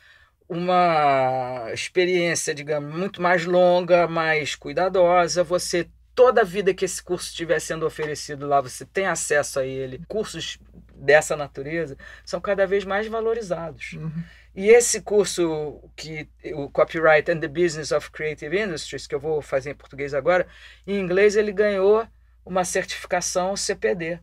uma 0.48 1.72
experiência, 1.74 2.54
digamos, 2.54 2.94
muito 2.96 3.20
mais 3.20 3.46
longa, 3.46 4.08
mais 4.08 4.54
cuidadosa. 4.56 5.44
Você 5.44 5.90
toda 6.14 6.42
a 6.42 6.44
vida 6.44 6.72
que 6.72 6.86
esse 6.86 7.02
curso 7.02 7.30
estiver 7.30 7.60
sendo 7.60 7.84
oferecido 7.84 8.46
lá, 8.46 8.62
você 8.62 8.86
tem 8.86 9.08
acesso 9.08 9.60
a 9.60 9.66
ele. 9.66 10.04
Cursos 10.08 10.60
dessa 10.94 11.36
natureza 11.36 11.98
são 12.24 12.40
cada 12.40 12.68
vez 12.68 12.86
mais 12.86 13.08
valorizados. 13.08 13.94
Uhum. 13.94 14.24
E 14.54 14.70
esse 14.70 15.02
curso 15.02 15.82
que 15.96 16.30
o 16.54 16.70
Copyright 16.70 17.32
and 17.32 17.40
the 17.40 17.48
Business 17.48 17.92
of 17.92 18.12
Creative 18.12 18.56
Industries, 18.56 19.08
que 19.08 19.16
eu 19.16 19.20
vou 19.20 19.42
fazer 19.42 19.72
em 19.72 19.76
português 19.76 20.14
agora, 20.14 20.46
em 20.86 21.00
inglês 21.00 21.36
ele 21.36 21.52
ganhou 21.52 22.08
uma 22.46 22.64
certificação 22.64 23.56
CPD, 23.58 24.20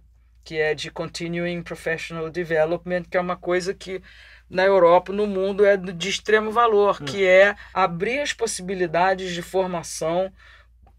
que 0.49 0.57
é 0.57 0.75
de 0.75 0.91
Continuing 0.91 1.63
Professional 1.63 2.31
Development, 2.31 3.03
que 3.03 3.19
é 3.19 3.21
uma 3.21 3.37
coisa 3.37 3.75
que 3.75 4.01
na 4.49 4.65
Europa, 4.65 5.13
no 5.13 5.27
mundo, 5.27 5.63
é 5.63 5.77
de 5.77 6.09
extremo 6.09 6.51
valor, 6.51 7.03
que 7.03 7.23
é 7.23 7.55
abrir 7.75 8.21
as 8.21 8.33
possibilidades 8.33 9.35
de 9.35 9.43
formação 9.43 10.33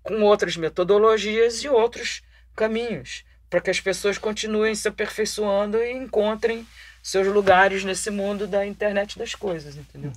com 0.04 0.22
outras 0.22 0.56
metodologias 0.56 1.64
e 1.64 1.68
outros 1.68 2.22
caminhos, 2.56 3.26
para 3.50 3.60
que 3.60 3.72
as 3.72 3.80
pessoas 3.80 4.20
continuem 4.20 4.76
se 4.76 4.88
aperfeiçoando 4.88 5.80
e 5.80 5.94
encontrem 5.94 6.64
seus 7.02 7.26
lugares 7.26 7.84
nesse 7.84 8.12
mundo 8.12 8.46
da 8.46 8.64
internet 8.68 9.18
das 9.18 9.34
coisas, 9.34 9.76
entendeu? 9.76 10.12